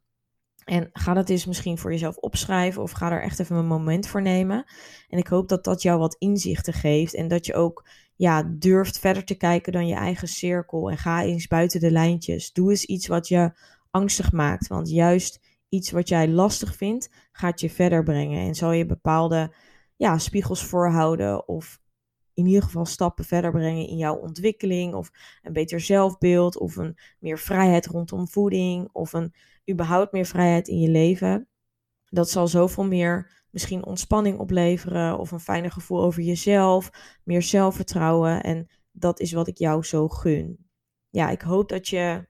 En 0.65 0.89
ga 0.93 1.13
dat 1.13 1.29
eens 1.29 1.45
misschien 1.45 1.77
voor 1.77 1.91
jezelf 1.91 2.17
opschrijven 2.17 2.81
of 2.81 2.91
ga 2.91 3.11
er 3.11 3.21
echt 3.21 3.39
even 3.39 3.55
een 3.55 3.67
moment 3.67 4.07
voor 4.07 4.21
nemen. 4.21 4.65
En 5.09 5.17
ik 5.17 5.27
hoop 5.27 5.49
dat 5.49 5.63
dat 5.63 5.81
jou 5.81 5.99
wat 5.99 6.15
inzichten 6.19 6.73
geeft 6.73 7.13
en 7.13 7.27
dat 7.27 7.45
je 7.45 7.53
ook 7.53 7.87
ja, 8.15 8.43
durft 8.43 8.99
verder 8.99 9.23
te 9.23 9.35
kijken 9.35 9.71
dan 9.71 9.87
je 9.87 9.95
eigen 9.95 10.27
cirkel. 10.27 10.91
En 10.91 10.97
ga 10.97 11.23
eens 11.23 11.47
buiten 11.47 11.79
de 11.79 11.91
lijntjes. 11.91 12.53
Doe 12.53 12.69
eens 12.69 12.85
iets 12.85 13.07
wat 13.07 13.27
je 13.27 13.51
angstig 13.91 14.31
maakt. 14.31 14.67
Want 14.67 14.89
juist 14.89 15.39
iets 15.69 15.91
wat 15.91 16.07
jij 16.07 16.27
lastig 16.27 16.75
vindt, 16.75 17.09
gaat 17.31 17.59
je 17.59 17.69
verder 17.69 18.03
brengen. 18.03 18.47
En 18.47 18.55
zal 18.55 18.71
je 18.71 18.85
bepaalde 18.85 19.53
ja, 19.95 20.17
spiegels 20.17 20.63
voorhouden 20.63 21.47
of 21.47 21.79
in 22.33 22.45
ieder 22.45 22.63
geval 22.63 22.85
stappen 22.85 23.25
verder 23.25 23.51
brengen 23.51 23.87
in 23.87 23.97
jouw 23.97 24.15
ontwikkeling. 24.15 24.93
Of 24.93 25.11
een 25.41 25.53
beter 25.53 25.79
zelfbeeld 25.79 26.57
of 26.57 26.75
een 26.75 26.97
meer 27.19 27.39
vrijheid 27.39 27.85
rondom 27.85 28.27
voeding 28.27 28.89
of 28.91 29.13
een 29.13 29.33
überhaupt 29.71 30.11
meer 30.11 30.25
vrijheid 30.25 30.67
in 30.67 30.79
je 30.79 30.89
leven. 30.89 31.47
Dat 32.09 32.29
zal 32.29 32.47
zoveel 32.47 32.85
meer 32.85 33.43
misschien 33.49 33.85
ontspanning 33.85 34.39
opleveren 34.39 35.19
of 35.19 35.31
een 35.31 35.39
fijner 35.39 35.71
gevoel 35.71 36.01
over 36.01 36.21
jezelf, 36.21 36.89
meer 37.23 37.41
zelfvertrouwen. 37.41 38.43
En 38.43 38.67
dat 38.91 39.19
is 39.19 39.31
wat 39.31 39.47
ik 39.47 39.57
jou 39.57 39.83
zo 39.83 40.07
gun. 40.07 40.67
Ja, 41.09 41.29
ik 41.29 41.41
hoop 41.41 41.69
dat 41.69 41.87
je 41.87 42.27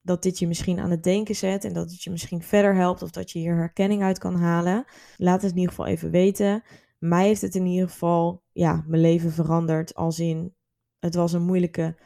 dat 0.00 0.22
dit 0.22 0.38
je 0.38 0.46
misschien 0.46 0.80
aan 0.80 0.90
het 0.90 1.02
denken 1.02 1.34
zet 1.34 1.64
en 1.64 1.72
dat 1.72 1.90
het 1.90 2.02
je 2.02 2.10
misschien 2.10 2.42
verder 2.42 2.74
helpt 2.74 3.02
of 3.02 3.10
dat 3.10 3.30
je 3.30 3.38
hier 3.38 3.56
herkenning 3.56 4.02
uit 4.02 4.18
kan 4.18 4.36
halen. 4.36 4.84
Laat 5.16 5.42
het 5.42 5.50
in 5.50 5.56
ieder 5.56 5.74
geval 5.74 5.86
even 5.86 6.10
weten. 6.10 6.62
Mij 6.98 7.26
heeft 7.26 7.40
het 7.40 7.54
in 7.54 7.66
ieder 7.66 7.88
geval 7.88 8.42
ja, 8.52 8.84
mijn 8.86 9.00
leven 9.00 9.32
veranderd 9.32 9.94
als 9.94 10.18
in 10.18 10.54
het 10.98 11.14
was 11.14 11.32
een 11.32 11.42
moeilijke 11.42 11.96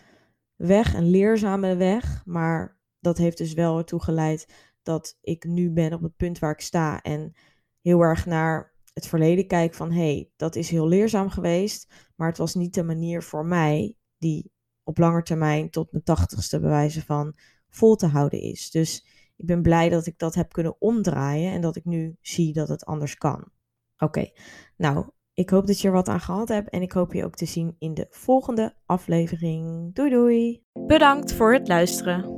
weg, 0.57 0.95
een 0.95 1.11
leerzame 1.11 1.77
weg, 1.77 2.23
maar 2.25 2.78
dat 3.09 3.19
heeft 3.19 3.39
dus 3.39 3.53
wel 3.53 3.79
ertoe 3.79 4.03
geleid 4.03 4.47
dat 4.83 5.19
ik 5.21 5.45
nu 5.45 5.71
ben 5.71 5.93
op 5.93 6.03
het 6.03 6.17
punt 6.17 6.39
waar 6.39 6.53
ik 6.53 6.61
sta 6.61 7.03
en 7.03 7.33
heel 7.81 8.01
erg 8.01 8.27
naar 8.27 8.75
het 8.93 9.07
verleden 9.07 9.47
kijk 9.47 9.75
van 9.75 9.93
hé, 9.93 10.13
hey, 10.13 10.31
dat 10.37 10.57
is 10.57 10.71
heel 10.71 10.89
leerzaam 10.89 11.31
geweest, 11.31 11.93
maar 12.17 12.29
het 12.29 12.39
was 12.39 12.55
niet 12.55 12.75
de 12.75 12.83
manier 12.83 13.23
voor 13.23 13.47
mij 13.47 13.97
die 14.19 14.53
op 14.83 14.99
lange 14.99 15.23
termijn 15.23 15.71
tot 15.71 15.93
mijn 15.93 16.05
tachtigste 16.05 16.61
bewijzen 16.61 17.03
van 17.03 17.35
vol 17.69 17.97
te 17.97 18.07
houden 18.07 18.41
is. 18.41 18.71
Dus 18.71 19.07
ik 19.37 19.47
ben 19.47 19.63
blij 19.63 19.89
dat 19.89 20.07
ik 20.07 20.19
dat 20.19 20.35
heb 20.35 20.53
kunnen 20.53 20.81
omdraaien 20.81 21.53
en 21.53 21.61
dat 21.61 21.77
ik 21.77 21.85
nu 21.85 22.17
zie 22.21 22.53
dat 22.53 22.69
het 22.69 22.85
anders 22.85 23.17
kan. 23.17 23.51
Oké, 23.99 24.31
nou, 24.77 25.11
ik 25.33 25.51
hoop 25.51 25.67
dat 25.67 25.81
je 25.81 25.89
er 25.89 25.95
wat 25.95 26.09
aan 26.09 26.21
gehad 26.21 26.49
hebt 26.49 26.71
en 26.71 26.83
ik 26.83 26.93
hoop 26.93 27.13
je 27.13 27.25
ook 27.25 27.37
te 27.37 27.47
zien 27.47 27.77
in 27.79 27.95
de 27.95 28.07
volgende 28.11 28.75
aflevering. 28.87 29.95
Doei 29.95 30.11
doei! 30.11 30.63
Bedankt 30.87 31.33
voor 31.33 31.53
het 31.53 31.69
luisteren. 31.69 32.38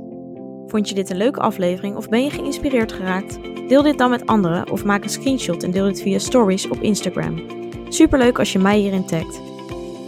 Vond 0.71 0.89
je 0.89 0.95
dit 0.95 1.09
een 1.09 1.17
leuke 1.17 1.39
aflevering 1.39 1.95
of 1.95 2.09
ben 2.09 2.23
je 2.23 2.29
geïnspireerd 2.29 2.91
geraakt? 2.91 3.39
Deel 3.67 3.81
dit 3.81 3.97
dan 3.97 4.09
met 4.09 4.25
anderen 4.25 4.71
of 4.71 4.83
maak 4.83 5.03
een 5.03 5.09
screenshot 5.09 5.63
en 5.63 5.71
deel 5.71 5.85
dit 5.85 6.01
via 6.01 6.19
stories 6.19 6.67
op 6.67 6.81
Instagram. 6.81 7.43
Superleuk 7.89 8.39
als 8.39 8.51
je 8.51 8.59
mij 8.59 8.77
hierin 8.77 9.05
tagt. 9.05 9.41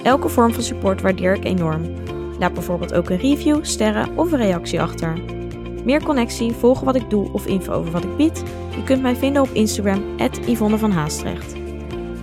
Elke 0.04 0.30
vorm 0.30 0.54
van 0.54 0.64
support 0.64 1.02
waardeer 1.02 1.34
ik 1.34 1.44
enorm. 1.44 1.94
Laat 2.40 2.54
bijvoorbeeld 2.54 2.94
ook 2.94 3.10
een 3.10 3.18
review, 3.18 3.64
sterren 3.64 4.18
of 4.18 4.32
een 4.32 4.38
reactie 4.38 4.82
achter. 4.82 5.22
Meer 5.86 6.04
connectie, 6.04 6.52
volgen 6.52 6.86
wat 6.86 6.96
ik 6.96 7.10
doe 7.10 7.34
of 7.34 7.46
info 7.46 7.74
over 7.74 7.92
wat 7.92 8.04
ik 8.04 8.18
bied? 8.18 8.44
Je 8.76 8.84
kunt 8.84 9.02
mij 9.02 9.16
vinden 9.16 9.42
op 9.42 9.50
Instagram, 9.54 10.04
Yvonne 10.46 10.78
van 10.78 10.92
Haastrecht. 10.92 11.56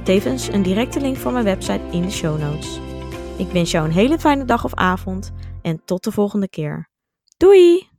Tevens 0.03 0.49
een 0.49 0.63
directe 0.63 1.01
link 1.01 1.17
van 1.17 1.33
mijn 1.33 1.45
website 1.45 1.83
in 1.91 2.03
de 2.03 2.11
show 2.11 2.41
notes. 2.41 2.81
Ik 3.37 3.49
wens 3.51 3.71
jou 3.71 3.87
een 3.87 3.95
hele 3.95 4.19
fijne 4.19 4.45
dag 4.45 4.65
of 4.65 4.75
avond 4.75 5.33
En 5.63 5.83
tot 5.85 6.05
de 6.05 6.13
volgende 6.13 6.49
keer. 6.49 6.89
Doei! 7.37 7.90